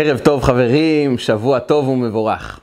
[0.00, 2.60] ערב טוב חברים, שבוע טוב ומבורך.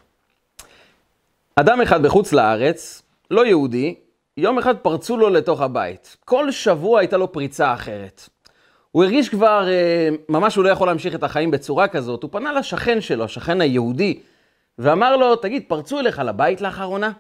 [1.55, 3.01] אדם אחד בחוץ לארץ,
[3.31, 3.95] לא יהודי,
[4.37, 6.17] יום אחד פרצו לו לתוך הבית.
[6.25, 8.29] כל שבוע הייתה לו פריצה אחרת.
[8.91, 12.23] הוא הרגיש כבר, אה, ממש הוא לא יכול להמשיך את החיים בצורה כזאת.
[12.23, 14.19] הוא פנה לשכן שלו, השכן היהודי,
[14.79, 17.11] ואמר לו, תגיד, פרצו אליך לבית לאחרונה?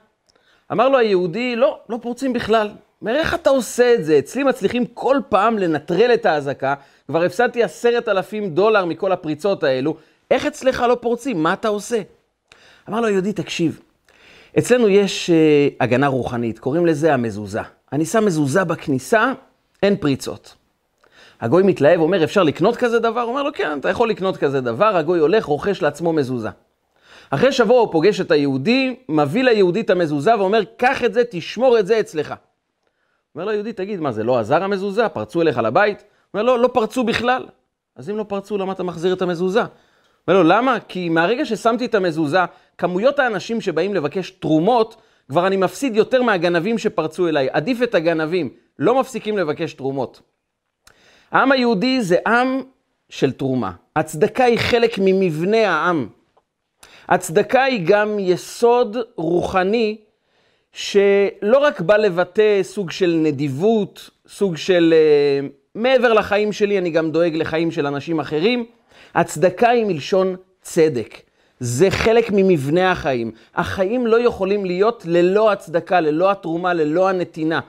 [0.71, 2.69] אמר לו היהודי, לא, לא פורצים בכלל.
[3.01, 4.19] אומר, איך אתה עושה את זה?
[4.19, 6.73] אצלי מצליחים כל פעם לנטרל את האזעקה,
[7.07, 9.95] כבר הפסדתי עשרת אלפים דולר מכל הפריצות האלו,
[10.31, 11.43] איך אצלך לא פורצים?
[11.43, 12.01] מה אתה עושה?
[12.89, 13.79] אמר לו היהודי, תקשיב,
[14.57, 17.61] אצלנו יש uh, הגנה רוחנית, קוראים לזה המזוזה.
[17.93, 19.33] אני שם מזוזה בכניסה,
[19.83, 20.55] אין פריצות.
[21.41, 23.23] הגוי מתלהב, אומר, אפשר לקנות כזה דבר?
[23.23, 24.97] אומר לו, כן, אתה יכול לקנות כזה דבר.
[24.97, 26.49] הגוי הולך, רוכש לעצמו מזוזה.
[27.29, 31.79] אחרי שבוע הוא פוגש את היהודי, מביא ליהודי את המזוזה ואומר, קח את זה, תשמור
[31.79, 32.33] את זה אצלך.
[33.35, 35.09] אומר ליהודי, תגיד, מה זה לא עזר המזוזה?
[35.09, 36.03] פרצו אליך לבית?
[36.33, 37.45] אומר לו, לא פרצו בכלל.
[37.95, 39.61] אז אם לא פרצו, למה אתה מחזיר את המזוזה?
[40.27, 40.79] אומר לו, למה?
[40.79, 42.39] כי מהרגע ששמתי את המזוזה,
[42.77, 47.47] כמויות האנשים שבאים לבקש תרומות, כבר אני מפסיד יותר מהגנבים שפרצו אליי.
[47.51, 50.21] עדיף את הגנבים, לא מפסיקים לבקש תרומות.
[51.31, 52.61] העם היהודי זה עם
[53.09, 53.71] של תרומה.
[53.95, 56.07] הצדקה היא חלק ממבנה העם.
[57.07, 59.97] הצדקה היא גם יסוד רוחני
[60.77, 65.45] שלא רק בא לבטא סוג של נדיבות, סוג של uh,
[65.75, 68.65] מעבר לחיים שלי, אני גם דואג לחיים של אנשים אחרים.
[69.15, 71.21] הצדקה היא מלשון צדק.
[71.59, 73.31] זה חלק ממבנה החיים.
[73.55, 77.59] החיים לא יכולים להיות ללא הצדקה, ללא התרומה, ללא הנתינה.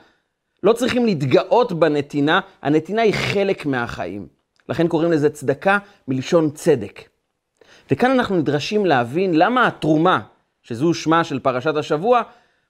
[0.62, 4.26] לא צריכים להתגאות בנתינה, הנתינה היא חלק מהחיים.
[4.68, 7.00] לכן קוראים לזה צדקה מלשון צדק.
[7.90, 10.20] וכאן אנחנו נדרשים להבין למה התרומה,
[10.62, 12.22] שזו שמה של פרשת השבוע,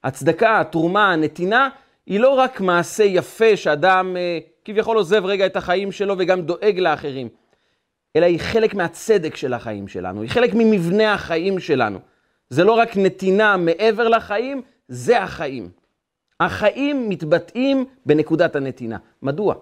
[0.07, 1.69] הצדקה, התרומה, הנתינה,
[2.05, 6.79] היא לא רק מעשה יפה שאדם אה, כביכול עוזב רגע את החיים שלו וגם דואג
[6.79, 7.29] לאחרים,
[8.15, 11.99] אלא היא חלק מהצדק של החיים שלנו, היא חלק ממבנה החיים שלנו.
[12.49, 15.69] זה לא רק נתינה מעבר לחיים, זה החיים.
[16.39, 18.97] החיים מתבטאים בנקודת הנתינה.
[19.21, 19.55] מדוע?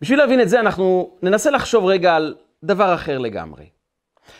[0.00, 2.34] בשביל להבין את זה, אנחנו ננסה לחשוב רגע על
[2.64, 3.64] דבר אחר לגמרי.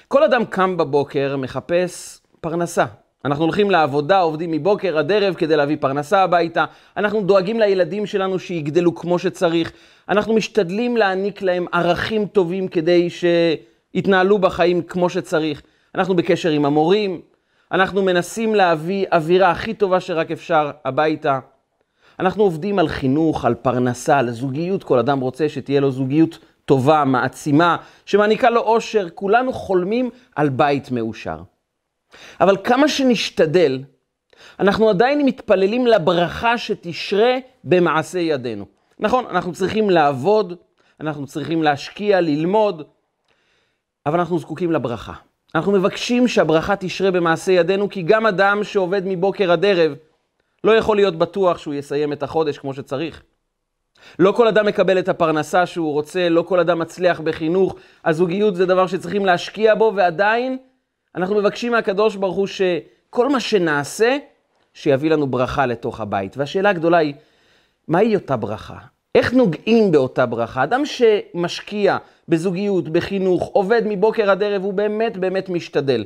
[0.09, 2.85] כל אדם קם בבוקר, מחפש פרנסה.
[3.27, 6.65] אנחנו הולכים לעבודה, עובדים מבוקר עד ערב כדי להביא פרנסה הביתה.
[6.97, 9.73] אנחנו דואגים לילדים שלנו שיגדלו כמו שצריך.
[10.09, 15.63] אנחנו משתדלים להעניק להם ערכים טובים כדי שיתנהלו בחיים כמו שצריך.
[15.95, 17.21] אנחנו בקשר עם המורים,
[17.73, 21.39] אנחנו מנסים להביא אווירה הכי טובה שרק אפשר הביתה.
[22.21, 24.85] אנחנו עובדים על חינוך, על פרנסה, על זוגיות.
[24.85, 29.07] כל אדם רוצה שתהיה לו זוגיות טובה, מעצימה, שמעניקה לו אושר.
[29.15, 31.56] כולנו חולמים על בית מאושר.
[32.41, 33.83] אבל כמה שנשתדל,
[34.61, 37.35] אנחנו עדיין מתפללים לברכה שתשרה
[37.65, 38.67] במעשה ידינו.
[38.99, 40.55] נכון, אנחנו צריכים לעבוד,
[41.01, 42.83] אנחנו צריכים להשקיע, ללמוד,
[44.07, 45.13] אבל אנחנו זקוקים לברכה.
[45.55, 49.93] אנחנו מבקשים שהברכה תשרה במעשה ידינו, כי גם אדם שעובד מבוקר עד ערב,
[50.65, 53.23] לא יכול להיות בטוח שהוא יסיים את החודש כמו שצריך.
[54.19, 57.77] לא כל אדם מקבל את הפרנסה שהוא רוצה, לא כל אדם מצליח בחינוך.
[58.05, 60.59] הזוגיות זה דבר שצריכים להשקיע בו, ועדיין
[61.17, 64.17] אנחנו מבקשים מהקדוש ברוך הוא שכל מה שנעשה,
[64.75, 66.37] שיביא לנו ברכה לתוך הבית.
[66.37, 67.15] והשאלה הגדולה היא,
[67.89, 68.79] מהי אותה ברכה?
[69.15, 70.65] איך נוגעים באותה ברכה?
[70.65, 71.97] אדם שמשקיע
[72.29, 76.05] בזוגיות, בחינוך, עובד מבוקר עד ערב, הוא באמת באמת משתדל.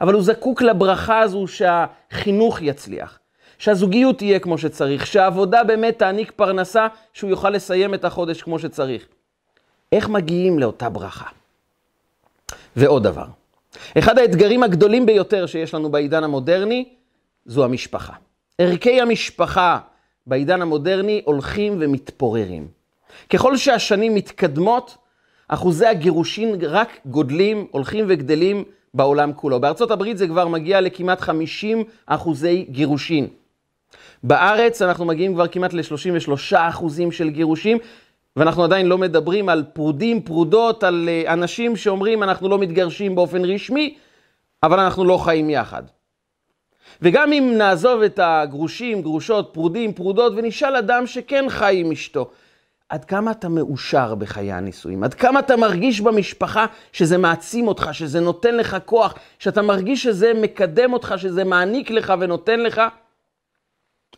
[0.00, 3.18] אבל הוא זקוק לברכה הזו שהחינוך יצליח,
[3.58, 9.06] שהזוגיות תהיה כמו שצריך, שהעבודה באמת תעניק פרנסה, שהוא יוכל לסיים את החודש כמו שצריך.
[9.92, 11.26] איך מגיעים לאותה ברכה?
[12.76, 13.26] ועוד דבר,
[13.98, 16.84] אחד האתגרים הגדולים ביותר שיש לנו בעידן המודרני,
[17.46, 18.12] זו המשפחה.
[18.58, 19.78] ערכי המשפחה
[20.26, 22.68] בעידן המודרני הולכים ומתפוררים.
[23.30, 24.96] ככל שהשנים מתקדמות,
[25.48, 28.64] אחוזי הגירושין רק גודלים, הולכים וגדלים
[28.94, 29.60] בעולם כולו.
[29.60, 33.28] בארצות הברית זה כבר מגיע לכמעט 50 אחוזי גירושין.
[34.22, 37.78] בארץ אנחנו מגיעים כבר כמעט ל-33 אחוזים של גירושים,
[38.36, 43.44] ואנחנו עדיין לא מדברים על פרודים, פרודות, על אה, אנשים שאומרים אנחנו לא מתגרשים באופן
[43.44, 43.94] רשמי,
[44.62, 45.82] אבל אנחנו לא חיים יחד.
[47.02, 52.30] וגם אם נעזוב את הגרושים, גרושות, פרודים, פרודות, ונשאל אדם שכן חי עם אשתו,
[52.88, 55.04] עד כמה אתה מאושר בחיי הנישואים?
[55.04, 60.32] עד כמה אתה מרגיש במשפחה שזה מעצים אותך, שזה נותן לך כוח, שאתה מרגיש שזה
[60.34, 62.82] מקדם אותך, שזה מעניק לך ונותן לך?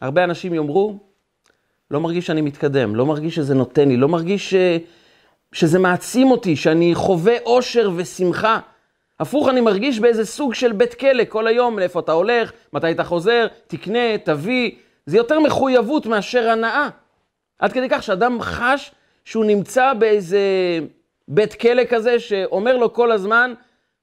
[0.01, 0.99] הרבה אנשים יאמרו,
[1.91, 4.55] לא מרגיש שאני מתקדם, לא מרגיש שזה נותן לי, לא מרגיש ש...
[5.53, 8.61] שזה מעצים אותי, שאני חווה אושר ושמחה.
[9.21, 13.05] הפוך, אני מרגיש באיזה סוג של בית כלא כל היום, לאיפה אתה הולך, מתי אתה
[13.05, 14.71] חוזר, תקנה, תביא.
[15.06, 16.88] זה יותר מחויבות מאשר הנאה.
[17.59, 18.93] עד כדי כך שאדם חש
[19.25, 20.41] שהוא נמצא באיזה
[21.29, 23.53] בית כלא כזה שאומר לו כל הזמן,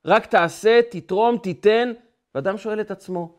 [0.06, 1.92] רק תעשה, תתרום, תיתן,
[2.36, 3.32] ואדם שואל את עצמו,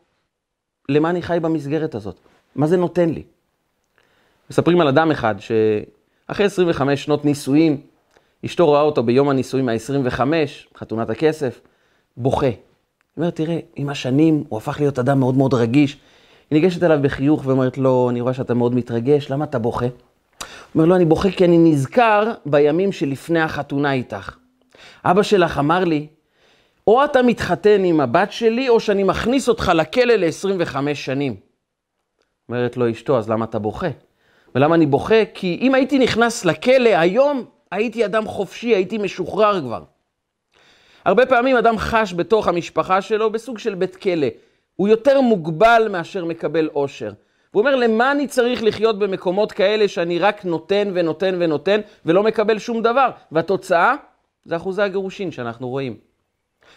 [0.89, 2.15] למה אני חי במסגרת הזאת?
[2.55, 3.23] מה זה נותן לי?
[4.49, 7.81] מספרים על אדם אחד שאחרי 25 שנות נישואים,
[8.45, 10.19] אשתו רואה אותו ביום הנישואים ה-25,
[10.77, 11.61] חתונת הכסף,
[12.17, 12.45] בוכה.
[12.45, 12.55] היא
[13.17, 15.97] אומרת, תראה, עם השנים הוא הפך להיות אדם מאוד מאוד רגיש.
[16.49, 19.85] היא ניגשת אליו בחיוך ואומרת לו, אני רואה שאתה מאוד מתרגש, למה אתה בוכה?
[19.85, 19.93] הוא
[20.75, 24.37] אומר לו, אני בוכה כי אני נזכר בימים שלפני החתונה איתך.
[25.05, 26.07] אבא שלך אמר לי,
[26.87, 31.35] או אתה מתחתן עם הבת שלי, או שאני מכניס אותך לכלא ל-25 שנים.
[32.49, 33.87] אומרת לו אשתו, אז למה אתה בוכה?
[34.55, 35.25] ולמה אני בוכה?
[35.33, 39.83] כי אם הייתי נכנס לכלא היום, הייתי אדם חופשי, הייתי משוחרר כבר.
[41.05, 44.27] הרבה פעמים אדם חש בתוך המשפחה שלו בסוג של בית כלא.
[44.75, 47.11] הוא יותר מוגבל מאשר מקבל אושר.
[47.51, 52.59] הוא אומר, למה אני צריך לחיות במקומות כאלה שאני רק נותן ונותן ונותן ולא מקבל
[52.59, 53.09] שום דבר?
[53.31, 53.95] והתוצאה
[54.45, 55.97] זה אחוזי הגירושין שאנחנו רואים.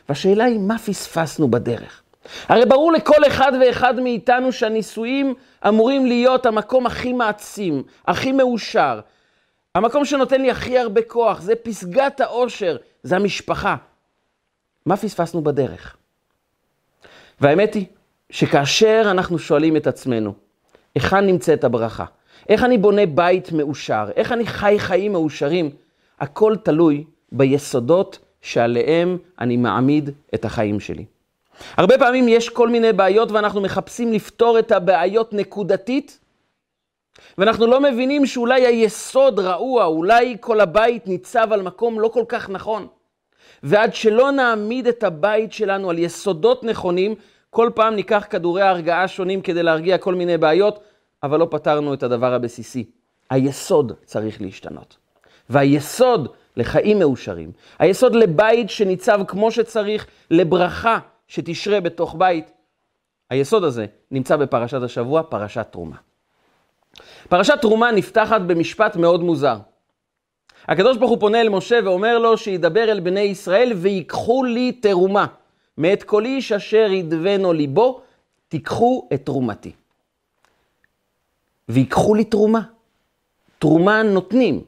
[0.08, 2.02] והשאלה היא, מה פספסנו בדרך?
[2.48, 5.34] הרי ברור לכל אחד ואחד מאיתנו שהנישואים
[5.69, 9.00] אמורים להיות המקום הכי מעצים, הכי מאושר.
[9.75, 13.76] המקום שנותן לי הכי הרבה כוח, זה פסגת האושר, זה המשפחה.
[14.86, 15.96] מה פספסנו בדרך?
[17.40, 17.86] והאמת היא
[18.30, 20.34] שכאשר אנחנו שואלים את עצמנו,
[20.94, 22.04] היכן נמצאת הברכה?
[22.48, 24.08] איך אני בונה בית מאושר?
[24.16, 25.70] איך אני חי חיים מאושרים?
[26.20, 31.04] הכל תלוי ביסודות שעליהם אני מעמיד את החיים שלי.
[31.76, 36.19] הרבה פעמים יש כל מיני בעיות ואנחנו מחפשים לפתור את הבעיות נקודתית,
[37.38, 42.50] ואנחנו לא מבינים שאולי היסוד רעוע, אולי כל הבית ניצב על מקום לא כל כך
[42.50, 42.87] נכון.
[43.62, 47.14] ועד שלא נעמיד את הבית שלנו על יסודות נכונים,
[47.50, 50.81] כל פעם ניקח כדורי הרגעה שונים כדי להרגיע כל מיני בעיות,
[51.22, 52.84] אבל לא פתרנו את הדבר הבסיסי.
[53.31, 54.96] היסוד צריך להשתנות.
[55.50, 62.50] והיסוד לחיים מאושרים, היסוד לבית שניצב כמו שצריך, לברכה שתשרה בתוך בית,
[63.30, 65.96] היסוד הזה נמצא בפרשת השבוע, פרשת תרומה.
[67.28, 69.58] פרשת תרומה נפתחת במשפט מאוד מוזר.
[70.69, 75.26] הקדוש ברוך הוא פונה אל משה ואומר לו שידבר אל בני ישראל ויקחו לי תרומה.
[75.78, 78.00] מאת כל איש אשר ידבנו ליבו,
[78.48, 79.72] תיקחו את תרומתי.
[81.69, 82.60] ויקחו לי תרומה.
[83.58, 84.64] תרומה נותנים.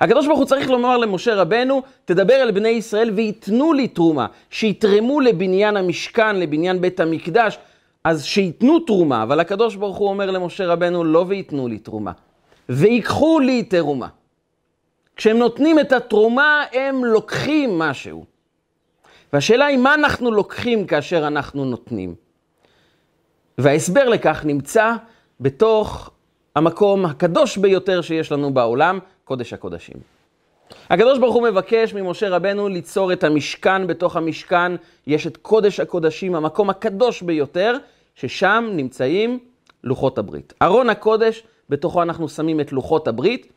[0.00, 5.20] הקדוש ברוך הוא צריך לומר למשה רבנו, תדבר אל בני ישראל וייתנו לי תרומה, שיתרמו
[5.20, 7.58] לבניין המשכן, לבניין בית המקדש,
[8.04, 12.12] אז שייתנו תרומה, אבל הקדוש ברוך הוא אומר למשה רבנו, לא וייתנו לי תרומה,
[12.68, 14.08] ויקחו לי תרומה.
[15.16, 18.24] כשהם נותנים את התרומה, הם לוקחים משהו.
[19.32, 22.14] והשאלה היא, מה אנחנו לוקחים כאשר אנחנו נותנים?
[23.58, 24.92] וההסבר לכך נמצא
[25.40, 26.10] בתוך
[26.56, 29.96] המקום הקדוש ביותר שיש לנו בעולם, קודש הקודשים.
[30.90, 34.72] הקדוש ברוך הוא מבקש ממשה רבנו ליצור את המשכן, בתוך המשכן
[35.06, 37.76] יש את קודש הקודשים, המקום הקדוש ביותר,
[38.14, 39.38] ששם נמצאים
[39.84, 40.54] לוחות הברית.
[40.62, 43.52] ארון הקודש, בתוכו אנחנו שמים את לוחות הברית,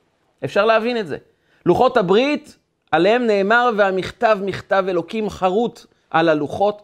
[0.46, 1.18] אפשר להבין את זה.
[1.66, 2.58] לוחות הברית,
[2.92, 6.82] עליהם נאמר, והמכתב מכתב אלוקים חרוט על הלוחות.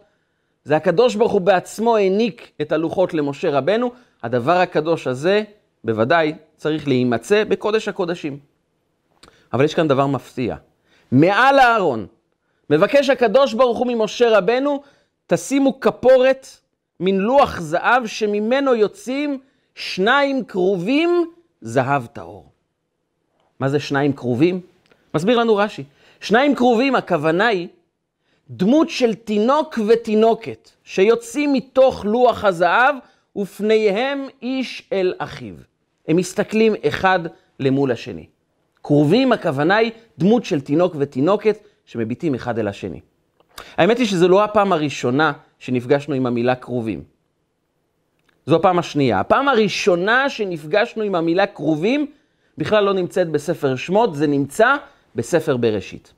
[0.64, 3.92] זה הקדוש ברוך הוא בעצמו העניק את הלוחות למשה רבנו.
[4.24, 5.44] הדבר הקדוש הזה,
[5.84, 8.55] בוודאי, צריך להימצא בקודש הקודשים.
[9.54, 10.56] אבל יש כאן דבר מפתיע.
[11.12, 12.08] מעל הארון,
[12.70, 14.82] מבקש הקדוש ברוך הוא ממשה רבנו,
[15.28, 16.48] תשימו כפורת,
[17.00, 19.40] מין לוח זהב, שממנו יוצאים
[19.76, 22.50] שניים כרובים זהב טהור.
[23.60, 24.62] מה זה שניים כרובים?
[25.14, 25.84] מסביר לנו רש"י.
[26.22, 27.68] שניים כרובים, הכוונה היא
[28.50, 32.96] דמות של תינוק ותינוקת, שיוצאים מתוך לוח הזהב,
[33.36, 35.56] ופניהם איש אל אחיו.
[36.08, 37.20] הם מסתכלים אחד
[37.60, 38.26] למול השני.
[38.86, 43.00] כרובים, הכוונה היא דמות של תינוק ותינוקת שמביטים אחד אל השני.
[43.78, 47.04] האמת היא שזו לא הפעם הראשונה שנפגשנו עם המילה כרובים.
[48.46, 49.20] זו הפעם השנייה.
[49.20, 52.06] הפעם הראשונה שנפגשנו עם המילה כרובים
[52.58, 54.76] בכלל לא נמצאת בספר שמות, זה נמצא
[55.16, 56.14] בספר בראשית.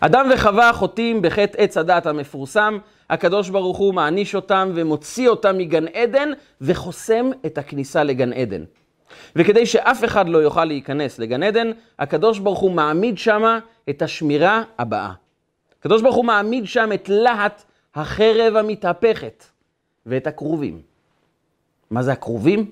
[0.00, 2.78] אדם וחווה חוטאים בחטא עץ הדת המפורסם,
[3.10, 6.28] הקדוש ברוך הוא מעניש אותם ומוציא אותם מגן עדן
[6.60, 8.64] וחוסם את הכניסה לגן עדן.
[9.36, 13.58] וכדי שאף אחד לא יוכל להיכנס לגן עדן, הקדוש ברוך הוא מעמיד שמה
[13.90, 15.12] את השמירה הבאה.
[15.80, 17.62] הקדוש ברוך הוא מעמיד שם את להט
[17.94, 19.44] החרב המתהפכת
[20.06, 20.80] ואת הכרובים.
[21.90, 22.70] מה זה הכרובים?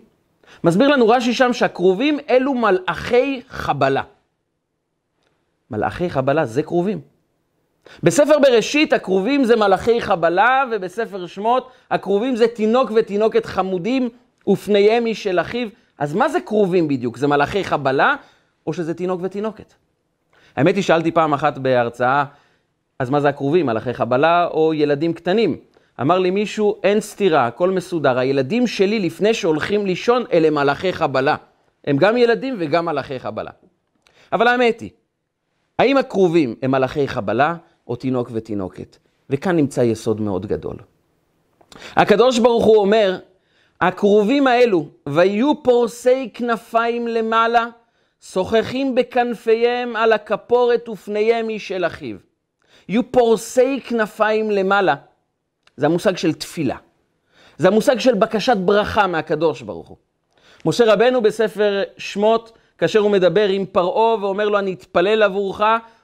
[0.65, 4.03] מסביר לנו רש"י שם שהכרובים אלו מלאכי חבלה.
[5.71, 7.01] מלאכי חבלה זה כרובים.
[8.03, 14.09] בספר בראשית הכרובים זה מלאכי חבלה, ובספר שמות הכרובים זה תינוק ותינוקת חמודים
[14.49, 15.69] ופניהם איש של אחיו.
[15.99, 17.17] אז מה זה כרובים בדיוק?
[17.17, 18.15] זה מלאכי חבלה,
[18.67, 19.75] או שזה תינוק ותינוקת?
[20.57, 22.25] האמת היא, שאלתי פעם אחת בהרצאה,
[22.99, 25.57] אז מה זה הכרובים, מלאכי חבלה או ילדים קטנים?
[26.01, 28.19] אמר לי מישהו, אין סתירה, הכל מסודר.
[28.19, 31.37] הילדים שלי לפני שהולכים לישון, אלה מלאכי חבלה.
[31.85, 33.51] הם גם ילדים וגם מלאכי חבלה.
[34.33, 34.91] אבל האמת היא,
[35.79, 38.97] האם הכרובים הם מלאכי חבלה או תינוק ותינוקת?
[39.31, 40.77] וכאן נמצא יסוד מאוד גדול.
[41.97, 43.19] הקדוש ברוך הוא אומר,
[43.89, 47.67] הכרובים האלו, ויהיו פורסי כנפיים למעלה,
[48.21, 52.17] שוחחים בכנפיהם על הכפורת ופניהם איש אל אחיו.
[52.89, 54.95] יהיו פורסי כנפיים למעלה.
[55.77, 56.77] זה המושג של תפילה.
[57.59, 59.97] זה המושג של בקשת ברכה מהקדוש ברוך הוא.
[60.65, 65.61] משה רבנו בספר שמות, כאשר הוא מדבר עם פרעה ואומר לו, אני אתפלל עבורך,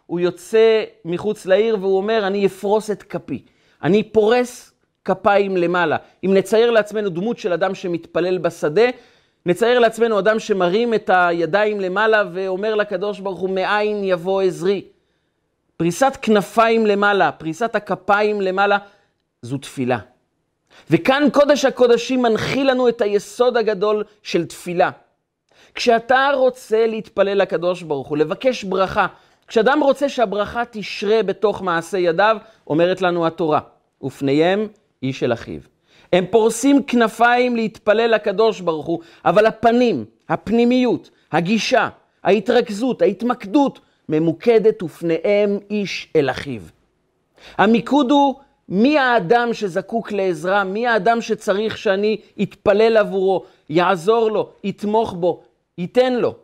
[0.06, 3.42] הוא יוצא מחוץ לעיר והוא אומר, אני אפרוס את כפי.
[3.82, 4.69] אני פורס
[5.10, 5.96] כפיים למעלה.
[6.24, 8.82] אם נצייר לעצמנו דמות של אדם שמתפלל בשדה,
[9.46, 14.82] נצייר לעצמנו אדם שמרים את הידיים למעלה ואומר לקדוש ברוך הוא, מאין יבוא עזרי.
[15.76, 18.78] פריסת כנפיים למעלה, פריסת הכפיים למעלה,
[19.42, 19.98] זו תפילה.
[20.90, 24.90] וכאן קודש הקודשים מנחיל לנו את היסוד הגדול של תפילה.
[25.74, 29.06] כשאתה רוצה להתפלל לקדוש ברוך הוא, לבקש ברכה,
[29.46, 32.36] כשאדם רוצה שהברכה תשרה בתוך מעשה ידיו,
[32.66, 33.60] אומרת לנו התורה,
[34.02, 34.68] ופניהם
[35.02, 35.60] איש אל אחיו.
[36.12, 41.88] הם פורסים כנפיים להתפלל לקדוש ברוך הוא, אבל הפנים, הפנימיות, הגישה,
[42.22, 46.62] ההתרכזות, ההתמקדות, ממוקדת ופניהם איש אל אחיו.
[47.58, 48.34] המיקוד הוא
[48.68, 55.42] מי האדם שזקוק לעזרה, מי האדם שצריך שאני אתפלל עבורו, יעזור לו, יתמוך בו,
[55.78, 56.34] ייתן לו.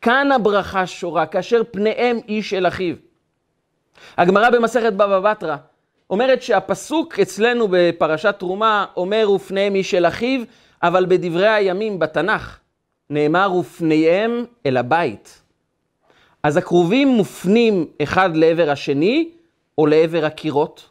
[0.00, 2.94] כאן הברכה שורה, כאשר פניהם איש אל אחיו.
[4.16, 5.56] הגמרא במסכת בבא בתרא
[6.10, 10.40] אומרת שהפסוק אצלנו בפרשת תרומה אומר ופניהם איש אל אחיו,
[10.82, 12.58] אבל בדברי הימים בתנ"ך
[13.10, 15.42] נאמר ופניהם אל הבית.
[16.42, 19.28] אז הכרובים מופנים אחד לעבר השני
[19.78, 20.88] או לעבר הקירות?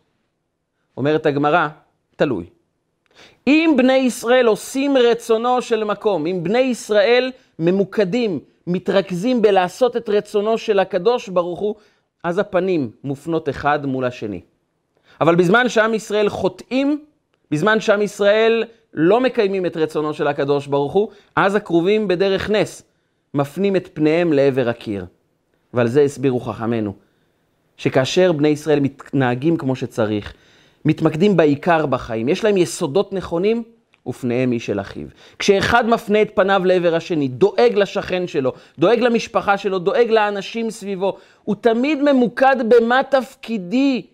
[0.97, 1.67] אומרת הגמרא,
[2.15, 2.45] תלוי.
[3.47, 10.57] אם בני ישראל עושים רצונו של מקום, אם בני ישראל ממוקדים, מתרכזים בלעשות את רצונו
[10.57, 11.75] של הקדוש ברוך הוא,
[12.23, 14.41] אז הפנים מופנות אחד מול השני.
[15.21, 17.03] אבל בזמן שעם ישראל חוטאים,
[17.51, 22.83] בזמן שעם ישראל לא מקיימים את רצונו של הקדוש ברוך הוא, אז הקרובים בדרך נס
[23.33, 25.05] מפנים את פניהם לעבר הקיר.
[25.73, 26.93] ועל זה הסבירו חכמינו,
[27.77, 30.33] שכאשר בני ישראל מתנהגים כמו שצריך,
[30.85, 33.63] מתמקדים בעיקר בחיים, יש להם יסודות נכונים,
[34.07, 35.07] ופניהם איש אל אחיו.
[35.39, 41.17] כשאחד מפנה את פניו לעבר השני, דואג לשכן שלו, דואג למשפחה שלו, דואג לאנשים סביבו,
[41.43, 44.05] הוא תמיד ממוקד במה תפקידי,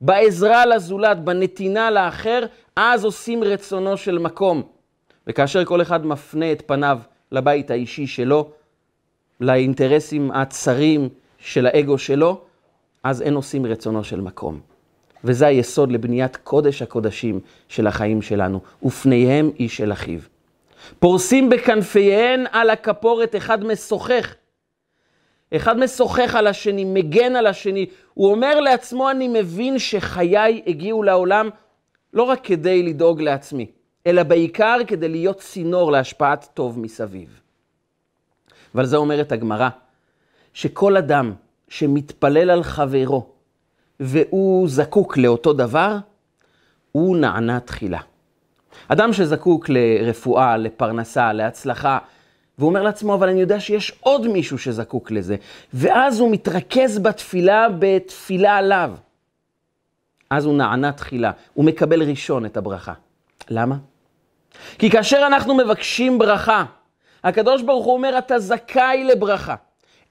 [0.00, 4.62] בעזרה לזולת, בנתינה לאחר, אז עושים רצונו של מקום.
[5.26, 6.98] וכאשר כל אחד מפנה את פניו
[7.32, 8.50] לבית האישי שלו,
[9.40, 12.40] לאינטרסים הצרים של האגו שלו,
[13.04, 14.60] אז אין עושים רצונו של מקום.
[15.24, 20.20] וזה היסוד לבניית קודש הקודשים של החיים שלנו, ופניהם איש אל אחיו.
[20.98, 24.34] פורסים בכנפיהן על הכפורת, אחד משוחח.
[25.56, 27.86] אחד משוחח על השני, מגן על השני.
[28.14, 31.48] הוא אומר לעצמו, אני מבין שחיי הגיעו לעולם
[32.12, 33.66] לא רק כדי לדאוג לעצמי,
[34.06, 37.40] אלא בעיקר כדי להיות צינור להשפעת טוב מסביב.
[38.74, 39.68] ועל זה אומרת הגמרא,
[40.54, 41.32] שכל אדם
[41.68, 43.26] שמתפלל על חברו,
[44.00, 45.96] והוא זקוק לאותו דבר,
[46.92, 48.00] הוא נענה תחילה.
[48.88, 51.98] אדם שזקוק לרפואה, לפרנסה, להצלחה,
[52.60, 55.36] והוא אומר לעצמו, אבל אני יודע שיש עוד מישהו שזקוק לזה.
[55.74, 58.90] ואז הוא מתרכז בתפילה, בתפילה עליו.
[60.30, 62.92] אז הוא נענה תחילה, הוא מקבל ראשון את הברכה.
[63.50, 63.76] למה?
[64.78, 66.64] כי כאשר אנחנו מבקשים ברכה,
[67.24, 69.54] הקדוש ברוך הוא אומר, אתה זכאי לברכה.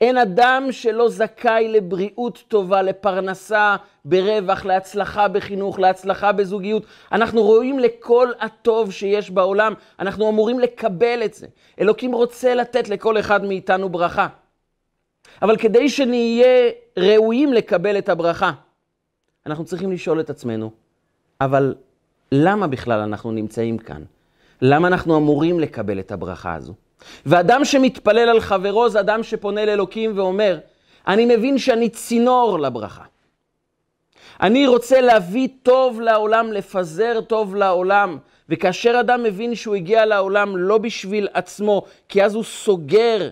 [0.02, 3.76] אין אדם שלא זכאי לבריאות טובה, לפרנסה,
[4.06, 6.84] ברווח, להצלחה בחינוך, להצלחה בזוגיות.
[7.12, 11.48] אנחנו רואים לכל הטוב שיש בעולם, אנחנו אמורים לקבל את זה.
[11.80, 14.28] אלוקים רוצה לתת לכל אחד מאיתנו ברכה.
[15.42, 18.52] אבל כדי שנהיה ראויים לקבל את הברכה,
[19.46, 20.72] אנחנו צריכים לשאול את עצמנו,
[21.42, 21.76] אבל
[22.32, 24.04] למה בכלל אנחנו נמצאים כאן?
[24.62, 26.74] למה אנחנו אמורים לקבל את הברכה הזו?
[27.26, 30.60] ואדם שמתפלל על חברו זה אדם שפונה לאלוקים ואומר,
[31.08, 33.04] אני מבין שאני צינור לברכה.
[34.42, 38.18] אני רוצה להביא טוב לעולם, לפזר טוב לעולם.
[38.50, 43.30] וכאשר אדם מבין שהוא הגיע לעולם לא בשביל עצמו, כי אז הוא סוגר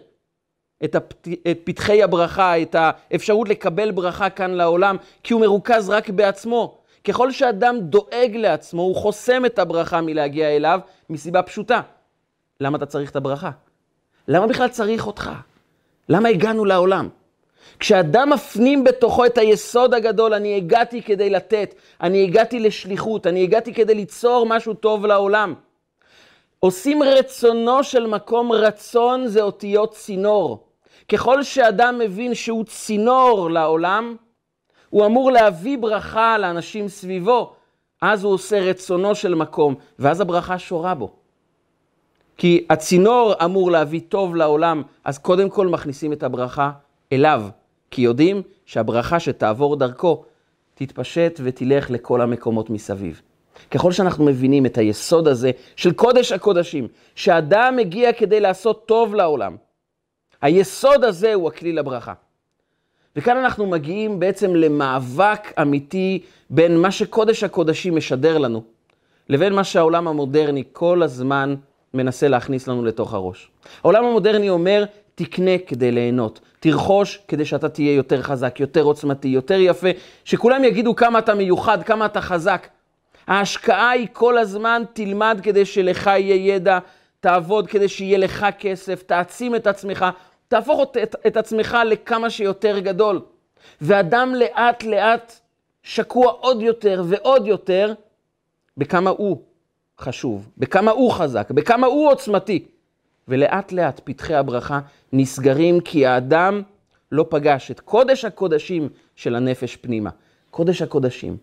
[0.83, 1.27] את, הפת...
[1.51, 6.77] את פתחי הברכה, את האפשרות לקבל ברכה כאן לעולם, כי הוא מרוכז רק בעצמו.
[7.03, 11.81] ככל שאדם דואג לעצמו, הוא חוסם את הברכה מלהגיע אליו, מסיבה פשוטה.
[12.61, 13.51] למה אתה צריך את הברכה?
[14.27, 15.31] למה בכלל צריך אותך?
[16.09, 17.09] למה הגענו לעולם?
[17.79, 23.73] כשאדם מפנים בתוכו את היסוד הגדול, אני הגעתי כדי לתת, אני הגעתי לשליחות, אני הגעתי
[23.73, 25.53] כדי ליצור משהו טוב לעולם.
[26.59, 30.67] עושים רצונו של מקום רצון זה אותיות צינור.
[31.11, 34.15] ככל שאדם מבין שהוא צינור לעולם,
[34.89, 37.53] הוא אמור להביא ברכה לאנשים סביבו,
[38.01, 41.16] אז הוא עושה רצונו של מקום, ואז הברכה שורה בו.
[42.37, 46.71] כי הצינור אמור להביא טוב לעולם, אז קודם כל מכניסים את הברכה
[47.11, 47.43] אליו,
[47.91, 50.23] כי יודעים שהברכה שתעבור דרכו
[50.75, 53.21] תתפשט ותלך לכל המקומות מסביב.
[53.71, 59.55] ככל שאנחנו מבינים את היסוד הזה של קודש הקודשים, שאדם מגיע כדי לעשות טוב לעולם,
[60.41, 62.13] היסוד הזה הוא הכלי לברכה.
[63.15, 68.63] וכאן אנחנו מגיעים בעצם למאבק אמיתי בין מה שקודש הקודשים משדר לנו,
[69.29, 71.55] לבין מה שהעולם המודרני כל הזמן
[71.93, 73.49] מנסה להכניס לנו לתוך הראש.
[73.83, 79.57] העולם המודרני אומר, תקנה כדי ליהנות, תרכוש כדי שאתה תהיה יותר חזק, יותר עוצמתי, יותר
[79.59, 79.87] יפה,
[80.25, 82.67] שכולם יגידו כמה אתה מיוחד, כמה אתה חזק.
[83.27, 86.79] ההשקעה היא כל הזמן, תלמד כדי שלך יהיה ידע,
[87.19, 90.05] תעבוד כדי שיהיה לך כסף, תעצים את עצמך,
[90.47, 93.21] תהפוך את, את, את עצמך לכמה שיותר גדול.
[93.81, 95.39] ואדם לאט לאט
[95.83, 97.93] שקוע עוד יותר ועוד יותר
[98.77, 99.41] בכמה הוא
[99.99, 102.65] חשוב, בכמה הוא חזק, בכמה הוא עוצמתי.
[103.27, 104.79] ולאט לאט פתחי הברכה
[105.13, 106.61] נסגרים כי האדם
[107.11, 110.09] לא פגש את קודש הקודשים של הנפש פנימה.
[110.51, 111.37] קודש הקודשים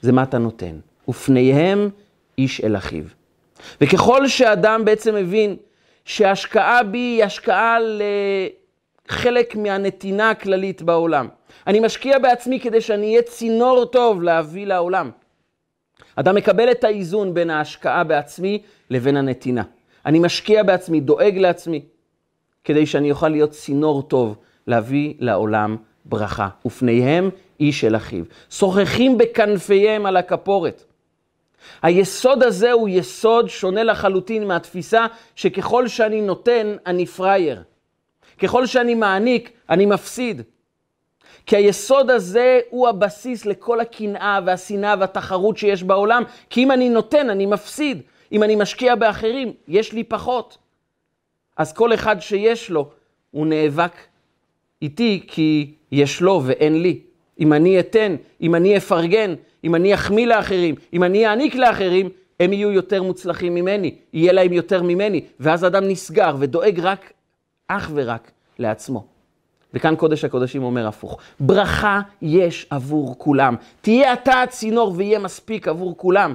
[0.00, 1.90] זה מה אתה נותן, ופניהם
[2.38, 3.04] איש אל אחיו.
[3.80, 5.56] וככל שאדם בעצם מבין
[6.04, 7.76] שההשקעה בי היא השקעה
[9.08, 11.28] לחלק מהנתינה הכללית בעולם.
[11.66, 15.10] אני משקיע בעצמי כדי שאני אהיה צינור טוב להביא לעולם.
[16.16, 19.62] אדם מקבל את האיזון בין ההשקעה בעצמי לבין הנתינה.
[20.06, 21.82] אני משקיע בעצמי, דואג לעצמי,
[22.64, 24.36] כדי שאני אוכל להיות צינור טוב
[24.66, 26.48] להביא לעולם ברכה.
[26.66, 28.24] ופניהם איש אל אחיו.
[28.50, 30.84] שוחחים בכנפיהם על הכפורת.
[31.82, 37.62] היסוד הזה הוא יסוד שונה לחלוטין מהתפיסה שככל שאני נותן, אני פראייר.
[38.38, 40.42] ככל שאני מעניק, אני מפסיד.
[41.46, 46.22] כי היסוד הזה הוא הבסיס לכל הקנאה והשנאה והתחרות שיש בעולם.
[46.50, 48.02] כי אם אני נותן, אני מפסיד.
[48.32, 50.58] אם אני משקיע באחרים, יש לי פחות.
[51.56, 52.90] אז כל אחד שיש לו,
[53.30, 53.92] הוא נאבק
[54.82, 57.00] איתי כי יש לו ואין לי.
[57.40, 62.08] אם אני אתן, אם אני אפרגן, אם אני אחמיא לאחרים, אם אני אעניק לאחרים,
[62.40, 67.12] הם יהיו יותר מוצלחים ממני, יהיה להם יותר ממני, ואז אדם נסגר ודואג רק,
[67.68, 69.15] אך ורק לעצמו.
[69.76, 73.56] וכאן קודש הקודשים אומר הפוך, ברכה יש עבור כולם.
[73.80, 76.34] תהיה אתה הצינור ויהיה מספיק עבור כולם.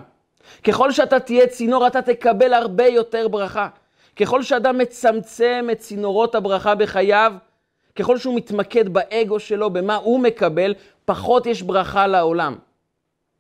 [0.64, 3.68] ככל שאתה תהיה צינור, אתה תקבל הרבה יותר ברכה.
[4.16, 7.34] ככל שאדם מצמצם את צינורות הברכה בחייו,
[7.96, 10.74] ככל שהוא מתמקד באגו שלו, במה הוא מקבל,
[11.06, 12.56] פחות יש ברכה לעולם.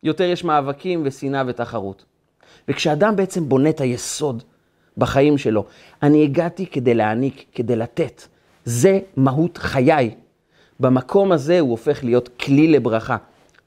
[0.03, 2.05] יותר יש מאבקים ושנאה ותחרות.
[2.67, 4.43] וכשאדם בעצם בונה את היסוד
[4.97, 5.65] בחיים שלו,
[6.03, 8.30] אני הגעתי כדי להעניק, כדי לתת.
[8.65, 10.15] זה מהות חיי.
[10.79, 13.17] במקום הזה הוא הופך להיות כלי לברכה.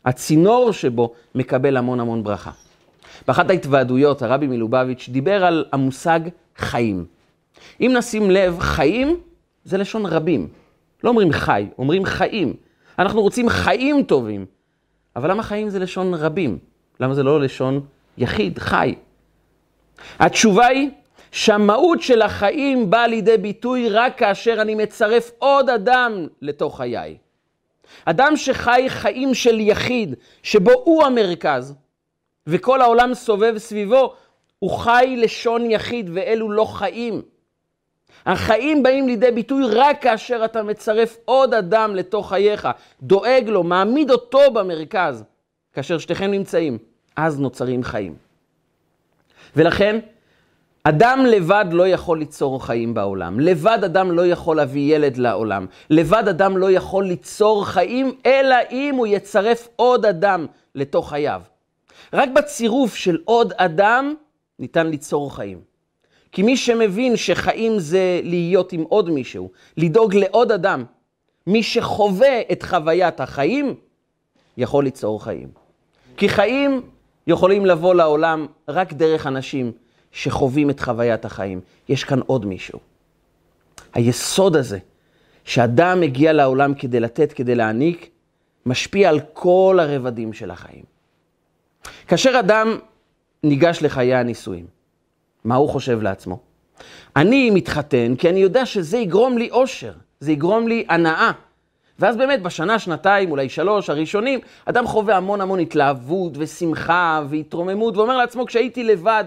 [0.04, 2.50] הצינור שבו מקבל המון המון ברכה.
[3.26, 6.20] באחת ההתוועדויות, הרבי מלובביץ' דיבר על המושג
[6.57, 7.04] חיים.
[7.80, 9.20] אם נשים לב, חיים
[9.64, 10.48] זה לשון רבים.
[11.04, 12.54] לא אומרים חי, אומרים חיים.
[12.98, 14.46] אנחנו רוצים חיים טובים.
[15.16, 16.59] אבל למה חיים זה לשון רבים?
[17.00, 17.80] למה זה לא לשון
[18.18, 18.94] יחיד, חי?
[20.18, 20.90] התשובה היא
[21.35, 27.16] שהמהות של החיים באה לידי ביטוי רק כאשר אני מצרף עוד אדם לתוך חיי.
[28.05, 31.75] אדם שחי חיים של יחיד, שבו הוא המרכז,
[32.47, 34.14] וכל העולם סובב סביבו,
[34.59, 37.23] הוא חי לשון יחיד, ואלו לא חיים.
[38.27, 42.68] החיים באים לידי ביטוי רק כאשר אתה מצרף עוד אדם לתוך חייך,
[43.03, 45.25] דואג לו, מעמיד אותו במרכז.
[45.73, 46.79] כאשר שתיכם נמצאים,
[47.16, 48.14] אז נוצרים חיים.
[49.57, 50.01] ולכן,
[50.88, 53.40] אדם לבד לא יכול ליצור חיים בעולם.
[53.40, 55.66] לבד אדם לא יכול להביא ילד לעולם.
[55.90, 61.42] לבד אדם לא יכול ליצור חיים, אלא אם הוא יצרף עוד אדם לתוך חייו.
[62.12, 64.14] רק בצירוף של עוד אדם
[64.59, 65.61] ניתן ליצור חיים.
[66.33, 70.85] כי מי שמבין שחיים זה להיות עם עוד מישהו, לדאוג לעוד אדם,
[71.47, 73.75] מי שחווה את חוויית החיים,
[74.57, 75.49] יכול ליצור חיים.
[76.16, 76.83] כי חיים
[77.27, 79.73] יכולים לבוא לעולם רק דרך אנשים
[80.14, 81.61] שחווים את חוויית החיים.
[81.88, 82.79] יש כאן עוד מישהו.
[83.94, 84.79] היסוד הזה,
[85.44, 88.11] שאדם מגיע לעולם כדי לתת, כדי להעניק,
[88.66, 90.83] משפיע על כל הרבדים של החיים.
[92.09, 92.79] כאשר אדם
[93.42, 94.66] ניגש לחיי הנישואים,
[95.44, 96.38] מה הוא חושב לעצמו?
[97.16, 101.33] אני מתחתן כי אני יודע שזה יגרום לי אושר, זה יגרום לי הנאה,
[101.98, 108.16] ואז באמת בשנה, שנתיים, אולי שלוש, הראשונים, אדם חווה המון המון התלהבות ושמחה והתרוממות, ואומר
[108.16, 109.24] לעצמו, כשהייתי לבד,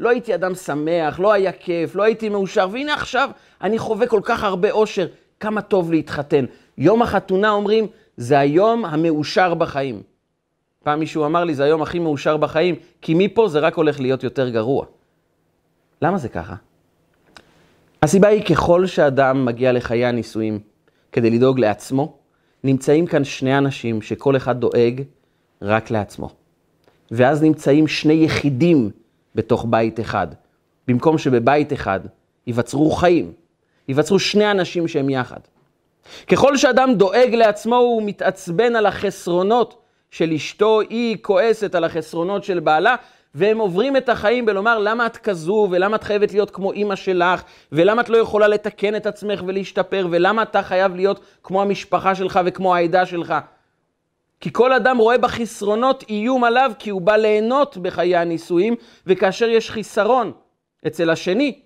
[0.00, 3.30] לא הייתי אדם שמח, לא היה כיף, לא הייתי מאושר, והנה עכשיו
[3.62, 5.06] אני חווה כל כך הרבה אושר,
[5.40, 6.44] כמה טוב להתחתן.
[6.78, 10.02] יום החתונה, אומרים, זה היום המאושר בחיים.
[10.84, 14.22] פעם מישהו אמר לי, זה היום הכי מאושר בחיים, כי מפה זה רק הולך להיות
[14.24, 14.86] יותר גרוע.
[16.02, 16.54] למה זה ככה?
[18.02, 20.58] הסיבה היא ככל שאדם מגיע לחיי הנישואים
[21.12, 22.16] כדי לדאוג לעצמו,
[22.64, 25.02] נמצאים כאן שני אנשים שכל אחד דואג
[25.62, 26.30] רק לעצמו.
[27.10, 28.90] ואז נמצאים שני יחידים
[29.36, 30.26] בתוך בית אחד.
[30.88, 32.00] במקום שבבית אחד
[32.46, 33.32] ייווצרו חיים,
[33.88, 35.40] ייווצרו שני אנשים שהם יחד.
[36.26, 42.60] ככל שאדם דואג לעצמו, הוא מתעצבן על החסרונות של אשתו, היא כועסת על החסרונות של
[42.60, 42.96] בעלה,
[43.34, 47.42] והם עוברים את החיים בלומר, למה את כזו, ולמה את חייבת להיות כמו אימא שלך,
[47.72, 52.40] ולמה את לא יכולה לתקן את עצמך ולהשתפר, ולמה אתה חייב להיות כמו המשפחה שלך
[52.44, 53.34] וכמו העדה שלך.
[54.46, 58.74] כי כל אדם רואה בחסרונות איום עליו, כי הוא בא ליהנות בחיי הנישואים,
[59.06, 60.32] וכאשר יש חיסרון
[60.86, 61.60] אצל השני,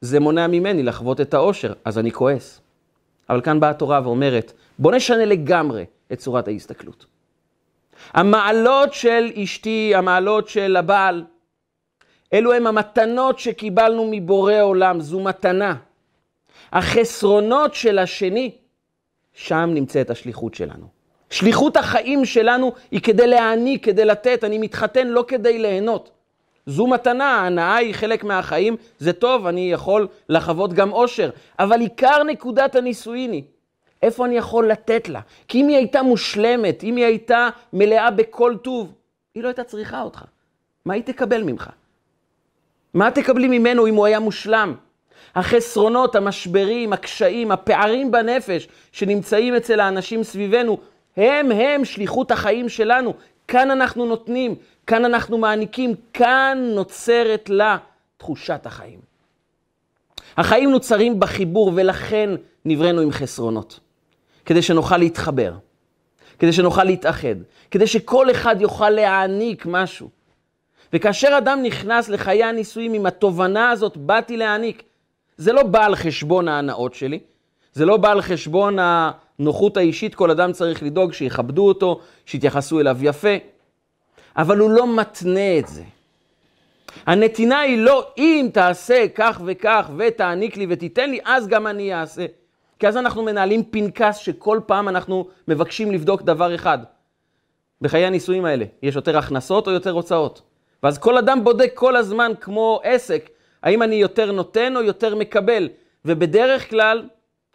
[0.00, 2.60] זה מונע ממני לחוות את האושר, אז אני כועס.
[3.30, 7.06] אבל כאן באה התורה ואומרת, בוא נשנה לגמרי את צורת ההסתכלות.
[8.12, 11.24] המעלות של אשתי, המעלות של הבעל,
[12.32, 15.76] אלו הם המתנות שקיבלנו מבורא עולם, זו מתנה.
[16.72, 18.50] החסרונות של השני,
[19.32, 20.97] שם נמצאת השליחות שלנו.
[21.30, 24.44] שליחות החיים שלנו היא כדי להעניק, כדי לתת.
[24.44, 26.10] אני מתחתן לא כדי ליהנות.
[26.66, 31.30] זו מתנה, ההנאה היא חלק מהחיים, זה טוב, אני יכול לחוות גם אושר.
[31.58, 33.42] אבל עיקר נקודת הנישואין היא
[34.02, 35.20] איפה אני יכול לתת לה?
[35.48, 38.92] כי אם היא הייתה מושלמת, אם היא הייתה מלאה בכל טוב,
[39.34, 40.24] היא לא הייתה צריכה אותך.
[40.84, 41.70] מה היא תקבל ממך?
[42.94, 44.74] מה תקבלי ממנו אם הוא היה מושלם?
[45.34, 50.78] החסרונות, המשברים, הקשיים, הפערים בנפש שנמצאים אצל האנשים סביבנו,
[51.18, 53.14] הם הם שליחות החיים שלנו.
[53.48, 54.54] כאן אנחנו נותנים,
[54.86, 57.76] כאן אנחנו מעניקים, כאן נוצרת לה
[58.16, 59.00] תחושת החיים.
[60.36, 62.30] החיים נוצרים בחיבור ולכן
[62.64, 63.80] נבראנו עם חסרונות.
[64.46, 65.52] כדי שנוכל להתחבר,
[66.38, 67.34] כדי שנוכל להתאחד,
[67.70, 70.08] כדי שכל אחד יוכל להעניק משהו.
[70.92, 74.82] וכאשר אדם נכנס לחיי הנישואים עם התובנה הזאת, באתי להעניק,
[75.36, 77.18] זה לא בא על חשבון ההנאות שלי,
[77.72, 78.78] זה לא בא על חשבון
[79.38, 83.36] הנוחות האישית, כל אדם צריך לדאוג שיכבדו אותו, שיתייחסו אליו יפה,
[84.36, 85.82] אבל הוא לא מתנה את זה.
[87.06, 92.26] הנתינה היא לא אם תעשה כך וכך ותעניק לי ותיתן לי, אז גם אני אעשה.
[92.78, 96.78] כי אז אנחנו מנהלים פנקס שכל פעם אנחנו מבקשים לבדוק דבר אחד.
[97.80, 100.42] בחיי הנישואים האלה, יש יותר הכנסות או יותר הוצאות?
[100.82, 103.30] ואז כל אדם בודק כל הזמן כמו עסק,
[103.62, 105.68] האם אני יותר נותן או יותר מקבל.
[106.04, 107.08] ובדרך כלל,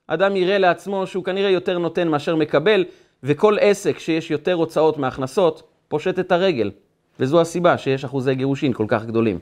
[0.08, 2.86] אדם יראה לעצמו שהוא כנראה יותר נותן מאשר מקבל,
[3.24, 6.72] וכל עסק שיש יותר הוצאות מהכנסות, פושט את הרגל.
[7.20, 9.39] וזו הסיבה שיש אחוזי גירושין כל כך גדולים.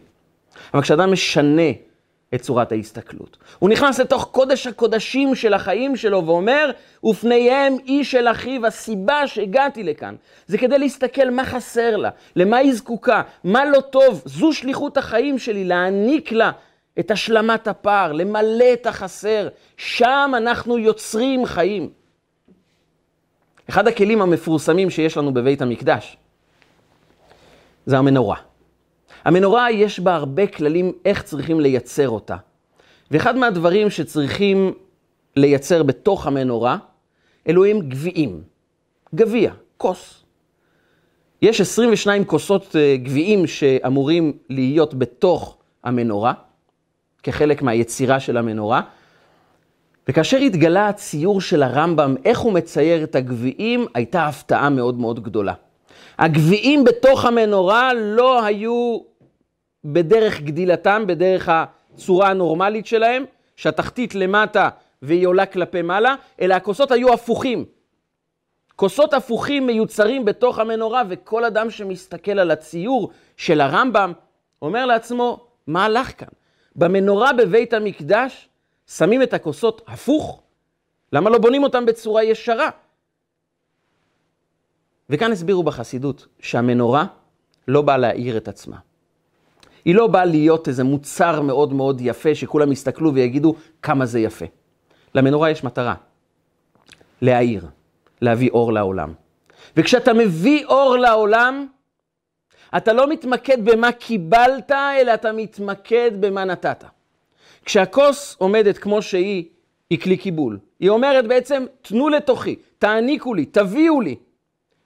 [0.74, 1.72] אבל כשאדם משנה
[2.36, 3.38] את צורת ההסתכלות.
[3.60, 6.72] הוא נכנס לתוך קודש הקודשים של החיים שלו ואומר,
[7.04, 10.16] ופניהם איש אל אחיו, הסיבה שהגעתי לכאן,
[10.48, 15.40] זה כדי להסתכל מה חסר לה, למה היא זקוקה, מה לא טוב, זו שליחות החיים
[15.40, 16.52] שלי, להעניק לה
[17.00, 21.90] את השלמת הפער, למלא את החסר, שם אנחנו יוצרים חיים.
[23.70, 26.18] אחד הכלים המפורסמים שיש לנו בבית המקדש
[27.86, 28.38] זה המנורה.
[29.24, 32.36] המנורה יש בה הרבה כללים איך צריכים לייצר אותה.
[33.12, 34.74] ואחד מהדברים שצריכים
[35.36, 36.78] לייצר בתוך המנורה,
[37.48, 38.42] אלו הם גביעים.
[39.16, 40.24] גביע, כוס.
[41.42, 46.34] יש 22 כוסות אה, גביעים שאמורים להיות בתוך המנורה,
[47.24, 48.82] כחלק מהיצירה של המנורה.
[50.08, 55.54] וכאשר התגלה הציור של הרמב"ם, איך הוא מצייר את הגביעים, הייתה הפתעה מאוד מאוד גדולה.
[56.20, 59.00] הגביעים בתוך המנורה לא היו
[59.86, 64.70] בדרך גדילתם, בדרך הצורה הנורמלית שלהם, שהתחתית למטה
[65.02, 67.66] והיא עולה כלפי מעלה, אלא הכוסות היו הפוכים.
[68.76, 74.14] כוסות הפוכים מיוצרים בתוך המנורה, וכל אדם שמסתכל על הציור של הרמב"ם,
[74.62, 76.28] אומר לעצמו, מה הלך כאן?
[76.76, 78.50] במנורה בבית המקדש
[78.88, 80.42] שמים את הכוסות הפוך?
[81.14, 82.70] למה לא בונים אותם בצורה ישרה?
[85.10, 87.06] וכאן הסבירו בחסידות שהמנורה
[87.68, 88.78] לא באה להאיר את עצמה.
[89.86, 94.46] היא לא באה להיות איזה מוצר מאוד מאוד יפה, שכולם יסתכלו ויגידו כמה זה יפה.
[95.16, 95.96] למנורה יש מטרה,
[97.22, 97.66] להאיר,
[98.22, 99.14] להביא אור לעולם.
[99.78, 101.68] וכשאתה מביא אור לעולם,
[102.78, 106.84] אתה לא מתמקד במה קיבלת, אלא אתה מתמקד במה נתת.
[107.66, 109.44] כשהכוס עומדת כמו שהיא,
[109.90, 110.60] היא כלי קיבול.
[110.80, 114.16] היא אומרת בעצם, תנו לתוכי, תעניקו לי, תביאו לי.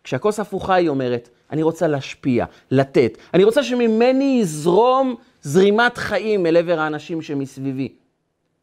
[0.03, 3.17] כשהכוס הפוכה היא אומרת, אני רוצה להשפיע, לתת.
[3.33, 7.89] אני רוצה שממני יזרום זרימת חיים אל עבר האנשים שמסביבי.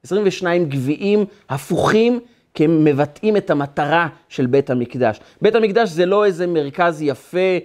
[0.05, 2.21] 22 גביעים הפוכים,
[2.55, 5.21] כי הם מבטאים את המטרה של בית המקדש.
[5.43, 7.59] בית המקדש זה לא איזה מרכז יפה,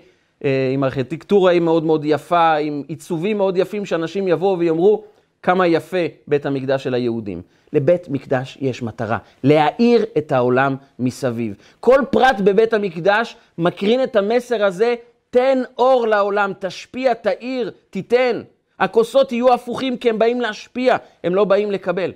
[0.73, 5.03] עם ארכיטקטורה מאוד מאוד יפה, עם עיצובים מאוד יפים, שאנשים יבואו ויאמרו,
[5.43, 5.97] כמה יפה
[6.27, 7.41] בית המקדש של היהודים.
[7.73, 11.55] לבית מקדש יש מטרה, להאיר את העולם מסביב.
[11.79, 14.95] כל פרט בבית המקדש מקרין את המסר הזה,
[15.29, 18.41] תן אור לעולם, תשפיע, תאיר, תיתן.
[18.79, 22.11] הכוסות יהיו הפוכים כי הם באים להשפיע, הם לא באים לקבל.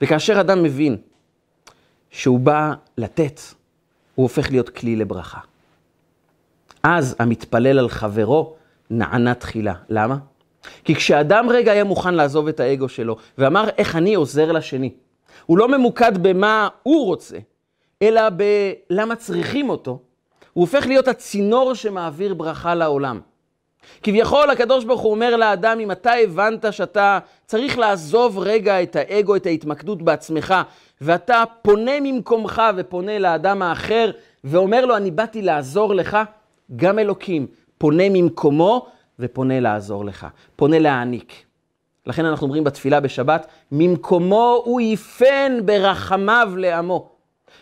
[0.00, 0.96] וכאשר אדם מבין
[2.10, 3.40] שהוא בא לתת,
[4.14, 5.40] הוא הופך להיות כלי לברכה.
[6.84, 8.54] אז המתפלל על חברו
[8.90, 9.74] נענה תחילה.
[9.88, 10.16] למה?
[10.84, 14.90] כי כשאדם רגע היה מוכן לעזוב את האגו שלו ואמר איך אני עוזר לשני,
[15.46, 17.36] הוא לא ממוקד במה הוא רוצה,
[18.02, 18.22] אלא
[18.90, 19.98] בלמה צריכים אותו,
[20.52, 23.20] הוא הופך להיות הצינור שמעביר ברכה לעולם.
[24.02, 29.36] כביכול הקדוש ברוך הוא אומר לאדם, אם אתה הבנת שאתה צריך לעזוב רגע את האגו,
[29.36, 30.54] את ההתמקדות בעצמך,
[31.00, 34.10] ואתה פונה ממקומך ופונה לאדם האחר,
[34.44, 36.18] ואומר לו, אני באתי לעזור לך,
[36.76, 37.46] גם אלוקים
[37.78, 38.86] פונה ממקומו
[39.18, 41.32] ופונה לעזור לך, פונה להעניק.
[42.06, 47.08] לכן אנחנו אומרים בתפילה בשבת, ממקומו הוא יפן ברחמיו לעמו.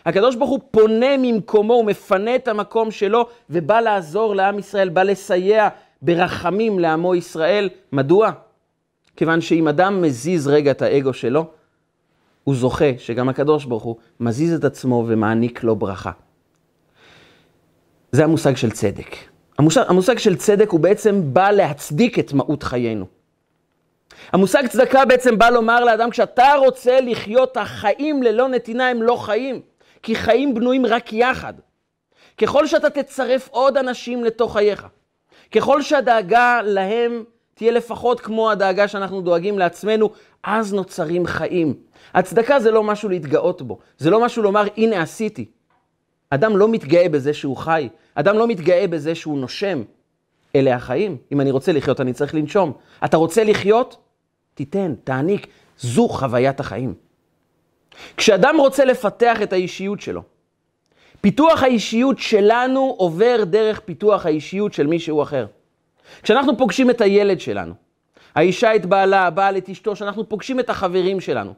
[0.05, 5.03] הקדוש ברוך הוא פונה ממקומו, הוא מפנה את המקום שלו ובא לעזור לעם ישראל, בא
[5.03, 5.69] לסייע
[6.01, 7.69] ברחמים לעמו ישראל.
[7.91, 8.31] מדוע?
[9.15, 11.45] כיוון שאם אדם מזיז רגע את האגו שלו,
[12.43, 16.11] הוא זוכה שגם הקדוש ברוך הוא מזיז את עצמו ומעניק לו ברכה.
[18.13, 19.15] זה המושג של צדק.
[19.57, 23.05] המושג, המושג של צדק הוא בעצם בא להצדיק את מהות חיינו.
[24.31, 29.61] המושג צדקה בעצם בא לומר לאדם, כשאתה רוצה לחיות החיים ללא נתינה הם לא חיים,
[30.03, 31.53] כי חיים בנויים רק יחד.
[32.37, 34.87] ככל שאתה תצרף עוד אנשים לתוך חייך,
[35.51, 37.23] ככל שהדאגה להם
[37.55, 40.09] תהיה לפחות כמו הדאגה שאנחנו דואגים לעצמנו,
[40.43, 41.73] אז נוצרים חיים.
[42.13, 45.45] הצדקה זה לא משהו להתגאות בו, זה לא משהו לומר, הנה עשיתי.
[46.33, 49.83] אדם לא מתגאה בזה שהוא חי, אדם לא מתגאה בזה שהוא נושם.
[50.55, 51.17] אלה החיים.
[51.31, 52.73] אם אני רוצה לחיות, אני צריך לנשום.
[53.05, 53.97] אתה רוצה לחיות?
[54.53, 55.47] תיתן, תעניק.
[55.79, 56.93] זו חוויית החיים.
[58.17, 60.23] כשאדם רוצה לפתח את האישיות שלו,
[61.21, 65.45] פיתוח האישיות שלנו עובר דרך פיתוח האישיות של מישהו אחר.
[66.23, 67.73] כשאנחנו פוגשים את הילד שלנו,
[68.35, 71.53] האישה את בעלה, הבעל את אשתו, כשאנחנו פוגשים את החברים שלנו,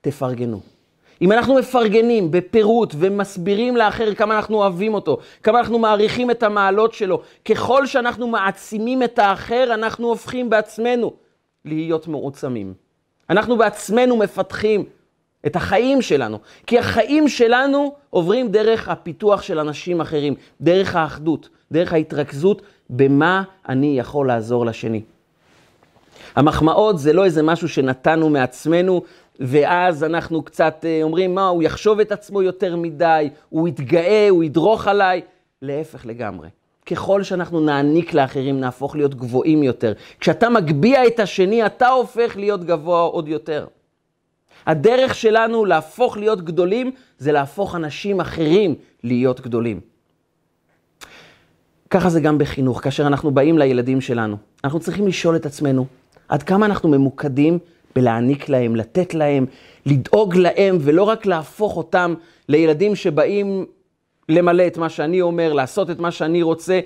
[0.00, 0.60] תפרגנו.
[1.22, 6.92] אם אנחנו מפרגנים בפירוט ומסבירים לאחר כמה אנחנו אוהבים אותו, כמה אנחנו מעריכים את המעלות
[6.94, 11.12] שלו, ככל שאנחנו מעצימים את האחר, אנחנו הופכים בעצמנו
[11.64, 12.74] להיות מעוצמים.
[13.30, 14.84] אנחנו בעצמנו מפתחים
[15.46, 21.92] את החיים שלנו, כי החיים שלנו עוברים דרך הפיתוח של אנשים אחרים, דרך האחדות, דרך
[21.92, 25.02] ההתרכזות במה אני יכול לעזור לשני.
[26.36, 29.02] המחמאות זה לא איזה משהו שנתנו מעצמנו,
[29.38, 34.44] ואז אנחנו קצת אה, אומרים, מה, הוא יחשוב את עצמו יותר מדי, הוא יתגאה, הוא
[34.44, 35.20] ידרוך עליי.
[35.62, 36.48] להפך לגמרי.
[36.86, 39.92] ככל שאנחנו נעניק לאחרים, נהפוך להיות גבוהים יותר.
[40.20, 43.66] כשאתה מגביה את השני, אתה הופך להיות גבוה עוד יותר.
[44.66, 48.74] הדרך שלנו להפוך להיות גדולים, זה להפוך אנשים אחרים
[49.04, 49.80] להיות גדולים.
[51.90, 54.36] ככה זה גם בחינוך, כאשר אנחנו באים לילדים שלנו.
[54.64, 55.86] אנחנו צריכים לשאול את עצמנו,
[56.28, 57.58] עד כמה אנחנו ממוקדים
[57.96, 59.46] בלהעניק להם, לתת להם,
[59.86, 62.14] לדאוג להם, ולא רק להפוך אותם
[62.48, 63.66] לילדים שבאים
[64.28, 66.80] למלא את מה שאני אומר, לעשות את מה שאני רוצה,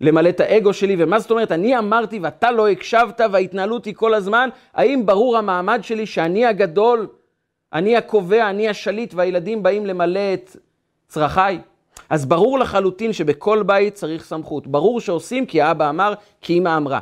[0.00, 4.14] למלא את האגו שלי, ומה זאת אומרת, אני אמרתי ואתה לא הקשבת וההתנהלות היא כל
[4.14, 7.06] הזמן, האם ברור המעמד שלי שאני הגדול,
[7.72, 10.56] אני הקובע, אני השליט, והילדים באים למלא את
[11.08, 11.60] צרכיי?
[12.10, 14.66] אז ברור לחלוטין שבכל בית צריך סמכות.
[14.66, 16.98] ברור שעושים כי האבא אמר, כי אמא אמרה.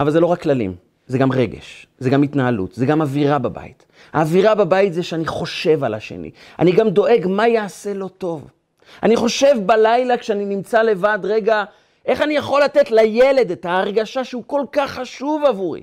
[0.00, 0.83] אבל זה לא רק כללים.
[1.06, 3.86] זה גם רגש, זה גם התנהלות, זה גם אווירה בבית.
[4.12, 6.30] האווירה בבית זה שאני חושב על השני.
[6.58, 8.50] אני גם דואג מה יעשה לו טוב.
[9.02, 11.64] אני חושב בלילה כשאני נמצא לבד, רגע,
[12.06, 15.82] איך אני יכול לתת לילד את ההרגשה שהוא כל כך חשוב עבורי,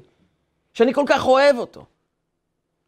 [0.74, 1.86] שאני כל כך אוהב אותו.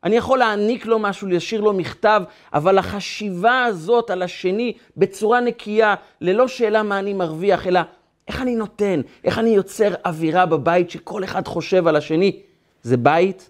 [0.04, 5.96] אני יכול להעניק לו משהו, להשאיר לו מכתב, אבל החשיבה הזאת על השני בצורה נקייה,
[6.22, 7.80] ללא שאלה מה אני מרוויח, אלא
[8.28, 9.02] איך אני נותן?
[9.24, 12.40] איך אני יוצר אווירה בבית שכל אחד חושב על השני?
[12.84, 13.50] זה בית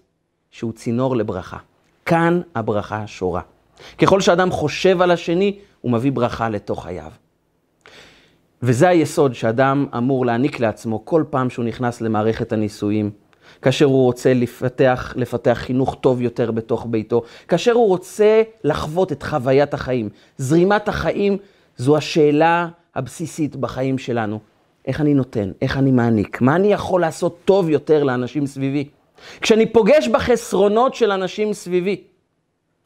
[0.50, 1.58] שהוא צינור לברכה.
[2.06, 3.40] כאן הברכה שורה.
[3.98, 7.10] ככל שאדם חושב על השני, הוא מביא ברכה לתוך חייו.
[8.62, 13.10] וזה היסוד שאדם אמור להעניק לעצמו כל פעם שהוא נכנס למערכת הנישואים.
[13.62, 19.22] כאשר הוא רוצה לפתח, לפתח חינוך טוב יותר בתוך ביתו, כאשר הוא רוצה לחוות את
[19.22, 20.08] חוויית החיים.
[20.38, 21.38] זרימת החיים
[21.76, 24.40] זו השאלה הבסיסית בחיים שלנו.
[24.86, 28.88] איך אני נותן, איך אני מעניק, מה אני יכול לעשות טוב יותר לאנשים סביבי.
[29.40, 32.02] כשאני פוגש בחסרונות של אנשים סביבי,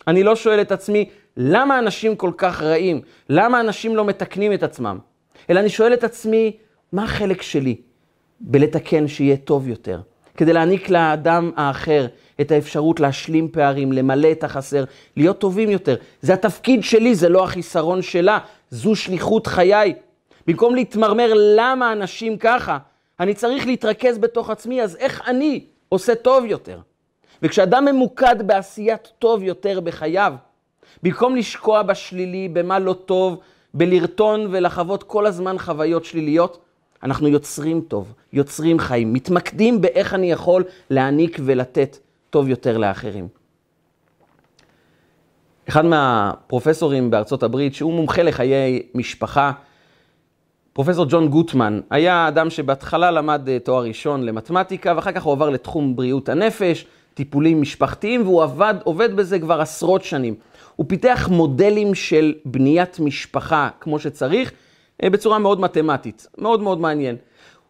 [0.06, 3.00] אני לא שואל את עצמי, למה אנשים כל כך רעים?
[3.28, 4.98] למה אנשים לא מתקנים את עצמם?
[5.50, 6.56] אלא אני שואל את עצמי,
[6.92, 7.76] מה החלק שלי
[8.40, 10.00] בלתקן שיהיה טוב יותר?
[10.36, 12.06] כדי להעניק לאדם האחר
[12.40, 14.84] את האפשרות להשלים פערים, למלא את החסר,
[15.16, 15.96] להיות טובים יותר.
[16.22, 18.38] זה התפקיד שלי, זה לא החיסרון שלה,
[18.70, 19.94] זו שליחות חיי.
[20.48, 22.78] במקום להתמרמר למה אנשים ככה,
[23.20, 26.80] אני צריך להתרכז בתוך עצמי, אז איך אני עושה טוב יותר?
[27.42, 30.34] וכשאדם ממוקד בעשיית טוב יותר בחייו,
[31.02, 33.40] במקום לשקוע בשלילי, במה לא טוב,
[33.74, 36.64] בלרטון ולחוות כל הזמן חוויות שליליות,
[37.02, 41.98] אנחנו יוצרים טוב, יוצרים חיים, מתמקדים באיך אני יכול להעניק ולתת
[42.30, 43.28] טוב יותר לאחרים.
[45.68, 49.52] אחד מהפרופסורים בארצות הברית, שהוא מומחה לחיי משפחה,
[50.78, 55.50] פרופסור ג'ון גוטמן, היה אדם שבהתחלה למד אה, תואר ראשון למתמטיקה, ואחר כך הוא עבר
[55.50, 60.34] לתחום בריאות הנפש, טיפולים משפחתיים, והוא עבד, עובד בזה כבר עשרות שנים.
[60.76, 64.52] הוא פיתח מודלים של בניית משפחה כמו שצריך,
[65.02, 67.16] אה, בצורה מאוד מתמטית, מאוד מאוד מעניין.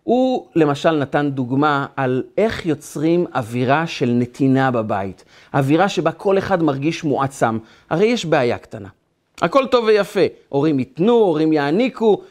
[0.02, 5.24] הוא למשל נתן דוגמה על איך יוצרים אווירה של נתינה בבית.
[5.54, 7.58] אווירה שבה כל אחד מרגיש מועצם.
[7.90, 8.88] הרי יש בעיה קטנה.
[9.42, 12.22] הכל טוב ויפה, הורים ייתנו, הורים יעניקו,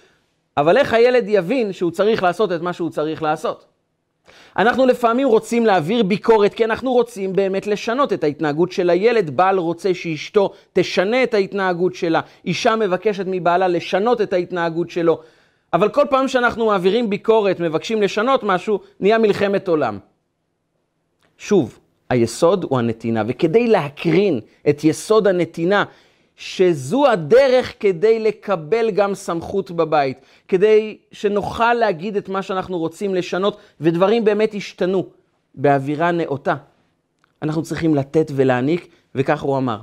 [0.58, 3.66] אבל איך הילד יבין שהוא צריך לעשות את מה שהוא צריך לעשות?
[4.58, 9.30] אנחנו לפעמים רוצים להעביר ביקורת, כי אנחנו רוצים באמת לשנות את ההתנהגות של הילד.
[9.30, 15.20] בעל רוצה שאשתו תשנה את ההתנהגות שלה, אישה מבקשת מבעלה לשנות את ההתנהגות שלו.
[15.74, 20.00] אבל כל פעם שאנחנו מעבירים ביקורת, מבקשים לשנות משהו, נהיה מלחמת עולם.
[21.38, 24.40] שוב, היסוד הוא הנתינה, וכדי להקרין
[24.70, 25.84] את יסוד הנתינה,
[26.38, 33.58] שזו הדרך כדי לקבל גם סמכות בבית, כדי שנוכל להגיד את מה שאנחנו רוצים לשנות,
[33.82, 35.10] ודברים באמת ישתנו
[35.56, 36.56] באווירה נאותה.
[37.42, 39.80] אנחנו צריכים לתת ולהעניק, וכך הוא אמר.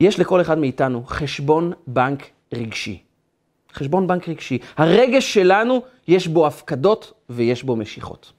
[0.00, 3.02] יש לכל אחד מאיתנו חשבון בנק רגשי.
[3.72, 4.58] חשבון בנק רגשי.
[4.76, 8.32] הרגש שלנו, יש בו הפקדות ויש בו משיכות.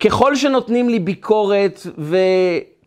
[0.00, 1.80] ככל שנותנים לי ביקורת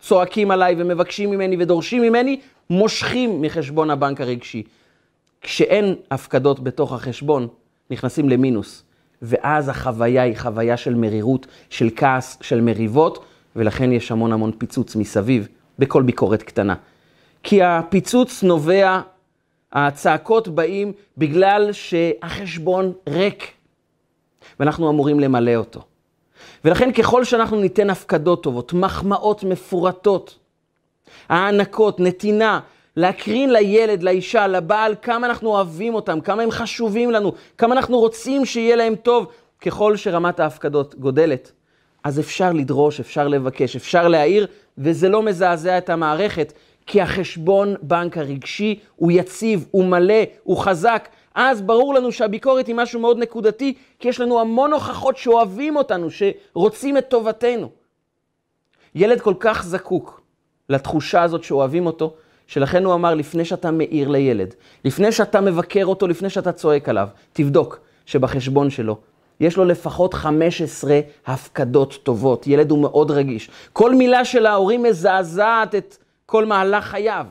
[0.00, 4.62] וצועקים עליי ומבקשים ממני ודורשים ממני, מושכים מחשבון הבנק הרגשי.
[5.40, 7.48] כשאין הפקדות בתוך החשבון,
[7.90, 8.82] נכנסים למינוס.
[9.22, 13.24] ואז החוויה היא חוויה של מרירות, של כעס, של מריבות,
[13.56, 15.48] ולכן יש המון המון פיצוץ מסביב
[15.78, 16.74] בכל ביקורת קטנה.
[17.42, 19.00] כי הפיצוץ נובע,
[19.72, 23.52] הצעקות באים בגלל שהחשבון ריק,
[24.60, 25.82] ואנחנו אמורים למלא אותו.
[26.64, 30.38] ולכן ככל שאנחנו ניתן הפקדות טובות, מחמאות מפורטות,
[31.28, 32.60] הענקות, נתינה,
[32.96, 38.44] להקרין לילד, לאישה, לבעל, כמה אנחנו אוהבים אותם, כמה הם חשובים לנו, כמה אנחנו רוצים
[38.44, 39.26] שיהיה להם טוב,
[39.60, 41.52] ככל שרמת ההפקדות גודלת.
[42.04, 44.46] אז אפשר לדרוש, אפשר לבקש, אפשר להעיר,
[44.78, 46.52] וזה לא מזעזע את המערכת,
[46.86, 51.08] כי החשבון בנק הרגשי הוא יציב, הוא מלא, הוא חזק.
[51.34, 56.08] אז ברור לנו שהביקורת היא משהו מאוד נקודתי, כי יש לנו המון הוכחות שאוהבים אותנו,
[56.10, 57.70] שרוצים את טובתנו.
[58.94, 60.23] ילד כל כך זקוק
[60.68, 62.14] לתחושה הזאת שאוהבים אותו,
[62.46, 67.08] שלכן הוא אמר, לפני שאתה מעיר לילד, לפני שאתה מבקר אותו, לפני שאתה צועק עליו,
[67.32, 68.98] תבדוק שבחשבון שלו
[69.40, 72.46] יש לו לפחות 15 הפקדות טובות.
[72.46, 73.50] ילד הוא מאוד רגיש.
[73.72, 75.96] כל מילה של ההורים מזעזעת את
[76.26, 77.26] כל מהלך חייו.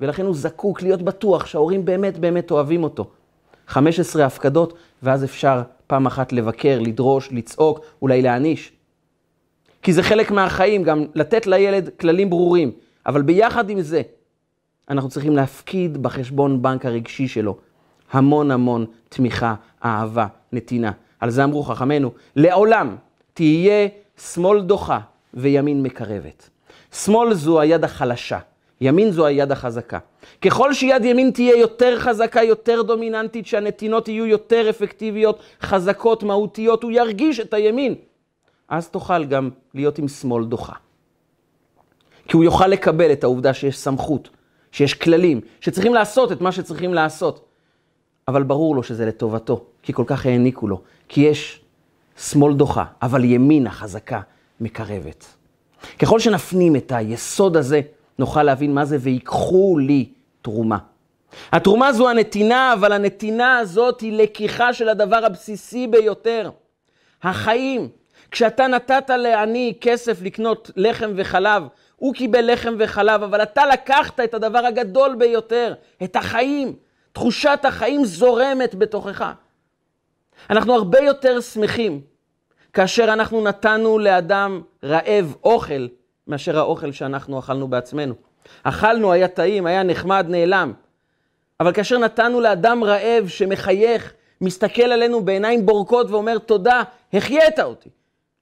[0.00, 3.10] ולכן הוא זקוק להיות בטוח שההורים באמת באמת אוהבים אותו.
[3.66, 8.72] 15 הפקדות, ואז אפשר פעם אחת לבקר, לדרוש, לצעוק, אולי להעניש.
[9.82, 12.70] כי זה חלק מהחיים, גם לתת לילד כללים ברורים.
[13.06, 14.02] אבל ביחד עם זה,
[14.90, 17.56] אנחנו צריכים להפקיד בחשבון בנק הרגשי שלו
[18.12, 19.54] המון המון תמיכה,
[19.84, 20.92] אהבה, נתינה.
[21.20, 22.96] על זה אמרו חכמינו, לעולם
[23.34, 25.00] תהיה שמאל דוחה
[25.34, 26.50] וימין מקרבת.
[26.92, 28.38] שמאל זו היד החלשה,
[28.80, 29.98] ימין זו היד החזקה.
[30.40, 36.92] ככל שיד ימין תהיה יותר חזקה, יותר דומיננטית, שהנתינות יהיו יותר אפקטיביות, חזקות, מהותיות, הוא
[36.92, 37.94] ירגיש את הימין.
[38.72, 40.72] אז תוכל גם להיות עם שמאל דוחה.
[42.28, 44.30] כי הוא יוכל לקבל את העובדה שיש סמכות,
[44.72, 47.48] שיש כללים, שצריכים לעשות את מה שצריכים לעשות.
[48.28, 50.80] אבל ברור לו שזה לטובתו, כי כל כך העניקו לו.
[51.08, 51.60] כי יש
[52.16, 54.20] שמאל דוחה, אבל ימינה חזקה
[54.60, 55.26] מקרבת.
[55.98, 57.80] ככל שנפנים את היסוד הזה,
[58.18, 60.08] נוכל להבין מה זה ויקחו לי
[60.42, 60.78] תרומה.
[61.52, 66.50] התרומה זו הנתינה, אבל הנתינה הזאת היא לקיחה של הדבר הבסיסי ביותר,
[67.22, 68.01] החיים.
[68.32, 71.62] כשאתה נתת לעני כסף לקנות לחם וחלב,
[71.96, 75.74] הוא קיבל לחם וחלב, אבל אתה לקחת את הדבר הגדול ביותר,
[76.04, 76.74] את החיים.
[77.12, 79.32] תחושת החיים זורמת בתוכך.
[80.50, 82.00] אנחנו הרבה יותר שמחים
[82.72, 85.86] כאשר אנחנו נתנו לאדם רעב אוכל,
[86.26, 88.14] מאשר האוכל שאנחנו אכלנו בעצמנו.
[88.62, 90.72] אכלנו, היה טעים, היה נחמד, נעלם.
[91.60, 97.88] אבל כאשר נתנו לאדם רעב שמחייך, מסתכל עלינו בעיניים בורקות ואומר, תודה, החיית אותי,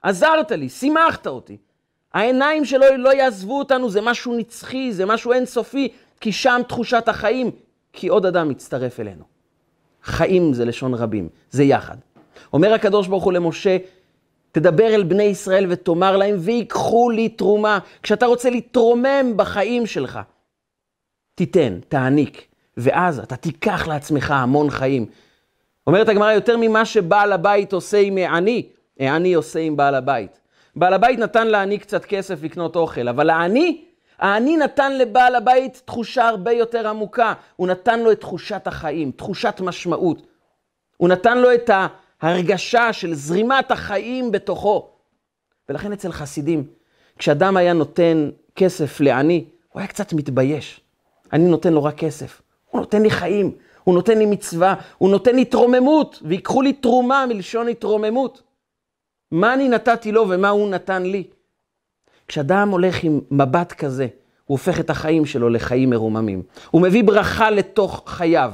[0.03, 1.57] עזרת לי, שימחת אותי.
[2.14, 5.88] העיניים שלו לא יעזבו אותנו, זה משהו נצחי, זה משהו אינסופי,
[6.20, 7.51] כי שם תחושת החיים,
[7.92, 9.24] כי עוד אדם מצטרף אלינו.
[10.03, 11.96] חיים זה לשון רבים, זה יחד.
[12.53, 13.76] אומר הקדוש ברוך הוא למשה,
[14.53, 17.78] תדבר אל בני ישראל ותאמר להם, ויקחו לי תרומה.
[18.03, 20.18] כשאתה רוצה להתרומם בחיים שלך,
[21.34, 22.46] תיתן, תעניק,
[22.76, 25.07] ואז אתה תיקח לעצמך המון חיים.
[25.86, 28.68] אומרת הגמרא, יותר ממה שבעל הבית עושה עם העני,
[29.01, 30.40] העני עושה עם בעל הבית.
[30.76, 33.84] בעל הבית נתן לעני קצת כסף לקנות אוכל, אבל העני,
[34.18, 37.32] העני נתן לבעל הבית תחושה הרבה יותר עמוקה.
[37.57, 40.22] הוא נתן לו את תחושת החיים, תחושת משמעות.
[40.96, 41.70] הוא נתן לו את
[42.22, 44.88] ההרגשה של זרימת החיים בתוכו.
[45.68, 46.64] ולכן אצל חסידים,
[47.18, 50.80] כשאדם היה נותן כסף לעני, הוא היה קצת מתבייש.
[51.32, 52.42] אני נותן לו רק כסף.
[52.70, 53.53] הוא נותן לי חיים,
[53.84, 58.42] הוא נותן לי מצווה, הוא נותן לי התרוממות, ויקחו לי תרומה מלשון התרוממות.
[59.33, 61.24] מה אני נתתי לו ומה הוא נתן לי?
[62.28, 64.07] כשאדם הולך עם מבט כזה,
[64.45, 66.43] הוא הופך את החיים שלו לחיים מרוממים.
[66.70, 68.53] הוא מביא ברכה לתוך חייו.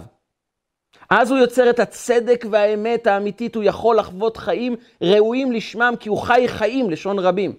[1.10, 6.18] אז הוא יוצר את הצדק והאמת האמיתית, הוא יכול לחוות חיים ראויים לשמם, כי הוא
[6.18, 7.52] חי חיים, לשון רבים.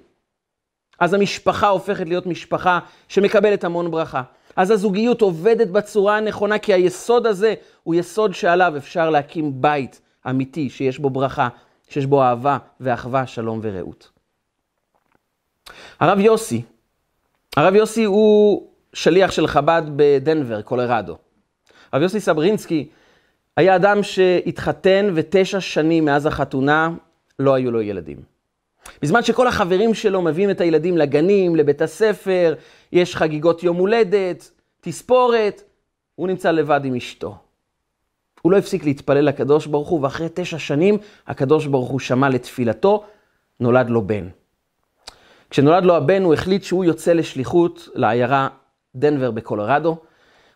[1.00, 4.22] אז המשפחה הופכת להיות משפחה שמקבלת המון ברכה.
[4.56, 7.54] אז הזוגיות עובדת בצורה הנכונה, כי היסוד הזה
[7.84, 11.48] הוא יסוד שעליו אפשר להקים בית אמיתי, שיש בו ברכה,
[11.88, 14.10] שיש בו אהבה ואחווה, שלום ורעות.
[16.00, 16.62] הרב יוסי,
[17.58, 21.18] הרב יוסי הוא שליח של חב"ד בדנבר, קולרדו.
[21.92, 22.90] הרב יוסי סברינסקי
[23.58, 26.90] היה אדם שהתחתן ותשע שנים מאז החתונה
[27.40, 28.18] לא היו לו ילדים.
[29.02, 32.56] בזמן שכל החברים שלו מביאים את הילדים לגנים, לבית הספר,
[32.92, 35.64] יש חגיגות יום הולדת, תספורת,
[36.16, 37.38] הוא נמצא לבד עם אשתו.
[38.48, 43.04] הוא לא הפסיק להתפלל לקדוש ברוך הוא, ואחרי תשע שנים הקדוש ברוך הוא שמע לתפילתו,
[43.60, 44.28] נולד לו בן.
[45.50, 48.48] כשנולד לו הבן, הוא החליט שהוא יוצא לשליחות לעיירה
[48.96, 49.98] דנבר בקולורדו.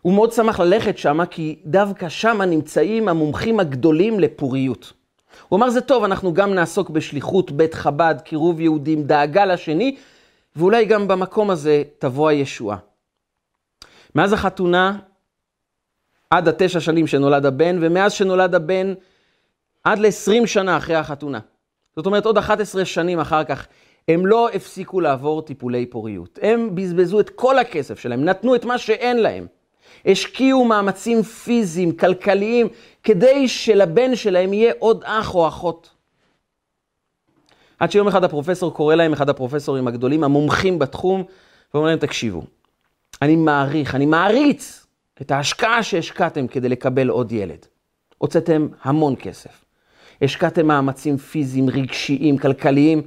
[0.02, 4.92] הוא מאוד שמח ללכת שם, כי דווקא שם נמצאים המומחים הגדולים לפוריות.
[5.48, 9.96] הוא אמר, זה טוב, אנחנו גם נעסוק בשליחות בית חב"ד, קירוב יהודים, דאגה לשני,
[10.56, 12.76] ואולי גם במקום הזה תבוא הישועה.
[14.14, 14.98] מאז החתונה,
[16.32, 18.94] עד התשע שנים שנולד הבן, ומאז שנולד הבן,
[19.84, 21.38] עד ל-20 שנה אחרי החתונה.
[21.96, 23.66] זאת אומרת, עוד 11 שנים אחר כך,
[24.08, 26.38] הם לא הפסיקו לעבור טיפולי פוריות.
[26.42, 29.46] הם בזבזו את כל הכסף שלהם, נתנו את מה שאין להם.
[30.06, 32.68] השקיעו מאמצים פיזיים, כלכליים,
[33.02, 35.90] כדי שלבן שלהם יהיה עוד אח או אחות.
[37.78, 41.24] עד שיום אחד הפרופסור קורא להם, אחד הפרופסורים הגדולים, המומחים בתחום,
[41.74, 42.42] ואומר להם, תקשיבו,
[43.22, 44.81] אני מעריך, אני מעריץ
[45.22, 47.66] את ההשקעה שהשקעתם כדי לקבל עוד ילד.
[48.18, 49.64] הוצאתם המון כסף.
[50.22, 53.02] השקעתם מאמצים פיזיים, רגשיים, כלכליים.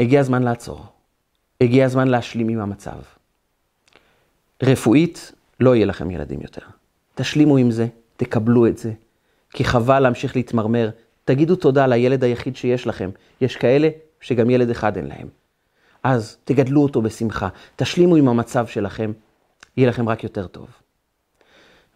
[0.00, 0.84] הגיע הזמן לעצור.
[1.60, 2.98] הגיע הזמן להשלים עם המצב.
[4.62, 6.62] רפואית, לא יהיה לכם ילדים יותר.
[7.14, 7.86] תשלימו עם זה,
[8.16, 8.92] תקבלו את זה,
[9.50, 10.90] כי חבל להמשיך להתמרמר.
[11.24, 13.10] תגידו תודה לילד היחיד שיש לכם.
[13.40, 13.88] יש כאלה
[14.20, 15.28] שגם ילד אחד אין להם.
[16.02, 19.12] אז תגדלו אותו בשמחה, תשלימו עם המצב שלכם,
[19.76, 20.66] יהיה לכם רק יותר טוב.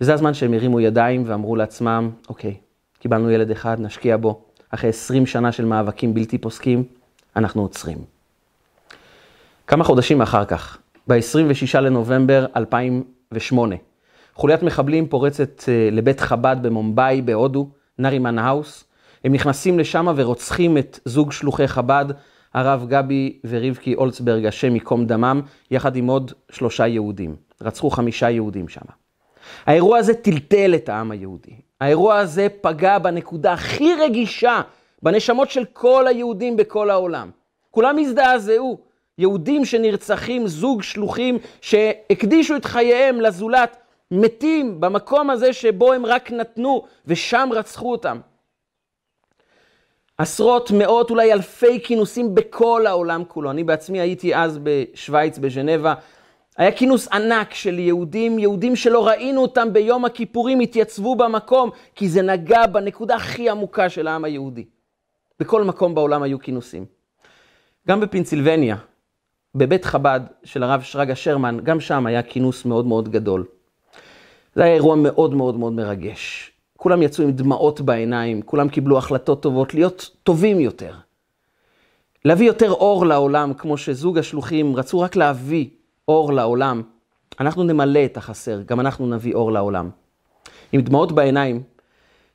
[0.01, 2.55] וזה הזמן שהם הרימו ידיים ואמרו לעצמם, אוקיי,
[2.98, 4.44] קיבלנו ילד אחד, נשקיע בו.
[4.70, 6.84] אחרי 20 שנה של מאבקים בלתי פוסקים,
[7.36, 7.98] אנחנו עוצרים.
[9.66, 13.76] כמה חודשים אחר כך, ב-26 לנובמבר 2008,
[14.34, 18.84] חוליית מחבלים פורצת אה, לבית חב"ד במומבאי, בהודו, נרימן האוס.
[19.24, 22.05] הם נכנסים לשם ורוצחים את זוג שלוחי חב"ד,
[22.55, 25.40] הרב גבי ורבקי אולצברג, השם ייקום דמם,
[25.70, 27.36] יחד עם עוד שלושה יהודים.
[27.62, 28.99] רצחו חמישה יהודים שם.
[29.66, 31.55] האירוע הזה טלטל את העם היהודי.
[31.80, 34.61] האירוע הזה פגע בנקודה הכי רגישה
[35.03, 37.30] בנשמות של כל היהודים בכל העולם.
[37.70, 38.78] כולם הזדעזעו.
[39.18, 43.76] יהודים שנרצחים, זוג שלוחים שהקדישו את חייהם לזולת,
[44.11, 48.20] מתים במקום הזה שבו הם רק נתנו, ושם רצחו אותם.
[50.18, 53.51] עשרות, מאות, אולי אלפי כינוסים בכל העולם כולו.
[53.51, 55.94] אני בעצמי הייתי אז בשוויץ, בז'נבה.
[56.61, 62.22] היה כינוס ענק של יהודים, יהודים שלא ראינו אותם ביום הכיפורים, התייצבו במקום, כי זה
[62.22, 64.64] נגע בנקודה הכי עמוקה של העם היהודי.
[65.40, 66.84] בכל מקום בעולם היו כינוסים.
[67.88, 68.76] גם בפנסילבניה,
[69.54, 73.44] בבית חב"ד של הרב שרגא שרמן, גם שם היה כינוס מאוד מאוד גדול.
[74.54, 76.52] זה היה אירוע מאוד מאוד מאוד מרגש.
[76.76, 80.94] כולם יצאו עם דמעות בעיניים, כולם קיבלו החלטות טובות, להיות טובים יותר.
[82.24, 85.68] להביא יותר אור לעולם, כמו שזוג השלוחים רצו רק להביא
[86.11, 86.82] אור לעולם.
[87.40, 89.90] אנחנו נמלא את החסר, גם אנחנו נביא אור לעולם.
[90.72, 91.62] עם דמעות בעיניים,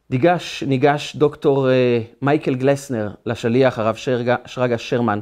[0.10, 5.20] ניגש, ניגש דוקטור אה, מייקל גלסנר לשליח, הרב שרגא, שרגא שרמן,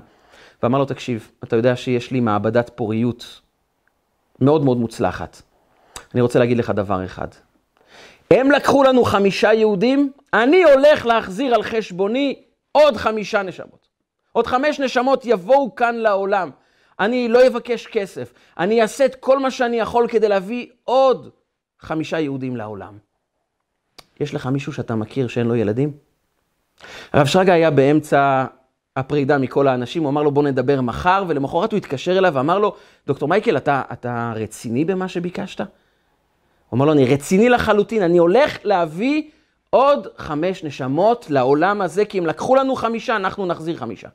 [0.64, 3.42] ואמר לו, תקשיב, אתה יודע שיש לי מעבדת פוריות
[4.40, 5.42] מאוד מאוד מוצלחת.
[6.14, 7.28] אני רוצה להגיד לך דבר אחד.
[8.32, 12.42] הם לקחו לנו חמישה יהודים, אני הולך להחזיר על חשבוני
[12.72, 13.88] עוד חמישה נשמות.
[14.32, 16.50] עוד חמש נשמות יבואו כאן לעולם.
[17.06, 21.30] אני לא אבקש כסף, אני אעשה את כל מה שאני יכול כדי להביא עוד
[21.80, 22.98] חמישה יהודים לעולם.
[24.20, 25.92] יש לך מישהו שאתה מכיר שאין לו ילדים?
[27.14, 28.46] הרב שרגא היה באמצע
[28.96, 32.76] הפרידה מכל האנשים, הוא אמר לו בוא נדבר מחר, ולמחרת הוא התקשר אליו ואמר לו,
[33.08, 35.60] דוקטור מייקל, אתה, אתה רציני במה שביקשת?
[35.60, 39.24] הוא אמר לו, אני רציני לחלוטין, אני הולך להביא
[39.70, 44.08] עוד חמש נשמות לעולם הזה, כי אם לקחו לנו חמישה, אנחנו נחזיר חמישה.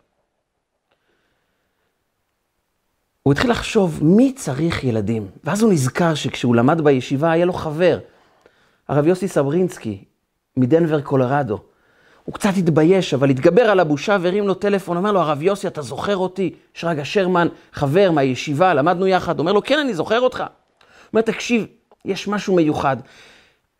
[3.28, 7.98] הוא התחיל לחשוב מי צריך ילדים, ואז הוא נזכר שכשהוא למד בישיבה היה לו חבר,
[8.88, 10.04] הרב יוסי סברינסקי,
[10.56, 11.58] מדנבר, קולורדו.
[12.24, 15.82] הוא קצת התבייש, אבל התגבר על הבושה והרים לו טלפון, אומר לו, הרב יוסי, אתה
[15.82, 16.54] זוכר אותי?
[16.74, 19.38] שרגא שרמן, חבר מהישיבה, למדנו יחד.
[19.38, 20.44] אומר לו, כן, אני זוכר אותך.
[21.12, 21.66] אומר, תקשיב,
[22.04, 22.96] יש משהו מיוחד.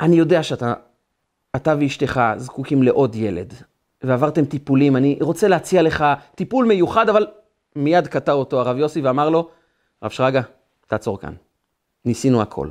[0.01, 0.75] אני יודע שאתה,
[1.57, 3.55] אתה ואשתך זקוקים לעוד ילד,
[4.03, 7.27] ועברתם טיפולים, אני רוצה להציע לך טיפול מיוחד, אבל
[7.77, 9.49] מיד קטע אותו הרב יוסי ואמר לו,
[10.03, 10.41] רב שרגא,
[10.87, 11.33] תעצור כאן.
[12.05, 12.69] ניסינו הכל.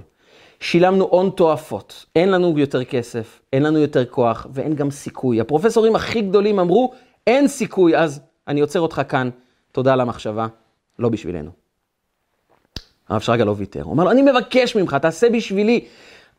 [0.59, 5.41] שילמנו הון תועפות, אין לנו יותר כסף, אין לנו יותר כוח ואין גם סיכוי.
[5.41, 6.93] הפרופסורים הכי גדולים אמרו,
[7.27, 9.29] אין סיכוי, אז אני עוצר אותך כאן,
[9.71, 10.47] תודה על המחשבה,
[10.99, 11.51] לא בשבילנו.
[13.09, 15.85] הרב שרגא לא ויתר, הוא אמר לו, אני מבקש ממך, תעשה בשבילי.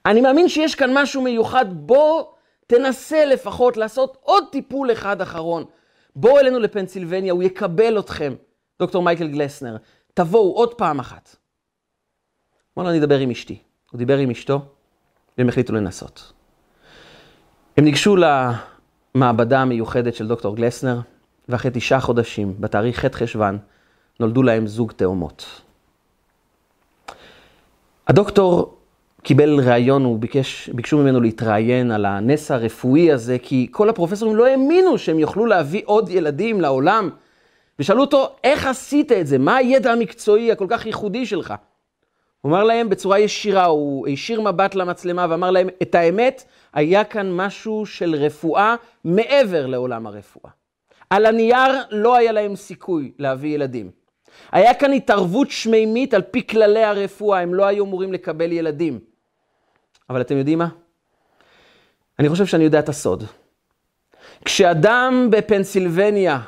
[0.07, 2.25] אני מאמין שיש כאן משהו מיוחד, בוא
[2.67, 5.65] תנסה לפחות לעשות עוד טיפול אחד אחרון.
[6.17, 8.35] בואו אלינו לפנסילבניה, הוא יקבל אתכם.
[8.81, 9.77] דוקטור מייקל גלסנר,
[10.15, 11.37] תבואו עוד פעם אחת.
[12.79, 13.59] אמר לו, אני אדבר עם אשתי.
[13.91, 14.61] הוא דיבר עם אשתו,
[15.39, 16.33] והם החליטו לנסות.
[17.77, 18.17] הם ניגשו
[19.15, 21.01] למעבדה המיוחדת של דוקטור גלסנר,
[21.49, 23.59] ואחרי תשעה חודשים, בתאריך ח' חשוון,
[24.21, 25.63] נולדו להם זוג תאומות.
[28.09, 28.79] הדוקטור
[29.23, 34.47] קיבל ראיון, הוא ביקש, ביקשו ממנו להתראיין על הנס הרפואי הזה, כי כל הפרופסורים לא
[34.47, 37.11] האמינו שהם יוכלו להביא עוד ילדים לעולם,
[37.79, 39.39] ושאלו אותו, איך עשית את זה?
[39.39, 41.55] מה הידע המקצועי הכל כך ייחודי שלך?
[42.41, 47.33] הוא אמר להם בצורה ישירה, הוא הישיר מבט למצלמה ואמר להם, את האמת, היה כאן
[47.33, 48.75] משהו של רפואה
[49.05, 50.51] מעבר לעולם הרפואה.
[51.11, 53.91] על הנייר לא היה להם סיכוי להביא ילדים.
[54.53, 59.01] היה כאן התערבות שמימית על פי כללי הרפואה, הם לא היו אמורים לקבל ילדים.
[60.11, 60.69] אבל אתם יודעים מה?
[62.19, 63.25] אני חושב שאני יודע את הסוד.
[64.45, 66.41] כשאדם בפנסילבניה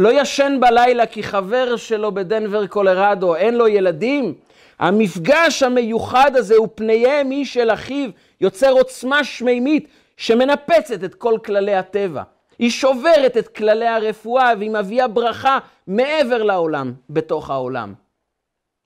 [0.00, 4.34] לא ישן בלילה כי חבר שלו בדנבר קולרדו אין לו ילדים,
[4.78, 11.74] המפגש המיוחד הזה הוא פניהם איש של אחיו, יוצר עוצמה שמימית שמנפצת את כל כללי
[11.74, 12.22] הטבע.
[12.58, 17.94] היא שוברת את כללי הרפואה והיא מביאה ברכה מעבר לעולם, בתוך העולם.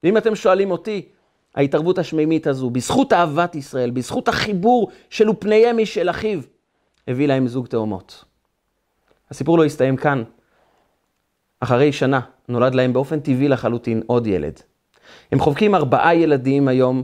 [0.03, 1.09] ואם אתם שואלים אותי,
[1.55, 6.41] ההתערבות השמימית הזו, בזכות אהבת ישראל, בזכות החיבור של ופניהם איש של אחיו,
[7.09, 8.25] הביא להם זוג תאומות.
[9.31, 10.25] הסיפור לא הסתיים כאן.
[11.65, 14.61] אחרי שנה נולד להם באופן טבעי לחלוטין עוד ילד.
[15.33, 17.03] הם חובקים ארבעה ילדים היום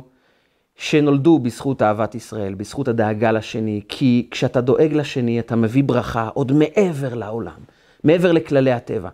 [0.76, 6.52] שנולדו בזכות אהבת ישראל, בזכות הדאגה לשני, כי כשאתה דואג לשני אתה מביא ברכה עוד
[6.52, 7.61] מעבר לעולם,
[8.04, 9.08] מעבר לכללי הטבע.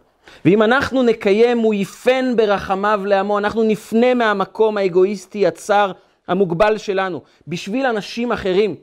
[0.44, 5.92] ואם אנחנו נקיים הוא יפן ברחמיו לעמו, אנחנו נפנה מהמקום האגואיסטי, הצר,
[6.28, 8.74] המוגבל שלנו, בשביל אנשים אחרים.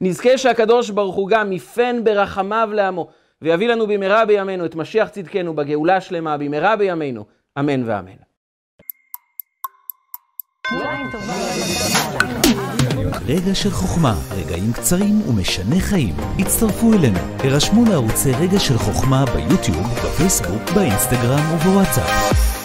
[0.00, 3.08] נזכה שהקדוש ברוך הוא גם יפן ברחמיו לעמו,
[3.42, 7.24] ויביא לנו במהרה בימינו את משיח צדקנו בגאולה השלמה במהרה בימינו,
[7.58, 8.30] אמן ואמן.
[13.26, 16.14] רגע של חוכמה, רגעים קצרים ומשנה חיים.
[16.38, 22.59] הצטרפו אלינו, הרשמו לערוצי רגע של חוכמה ביוטיוב, בפייסבוק, באינסטגרם ובוואטסאפ.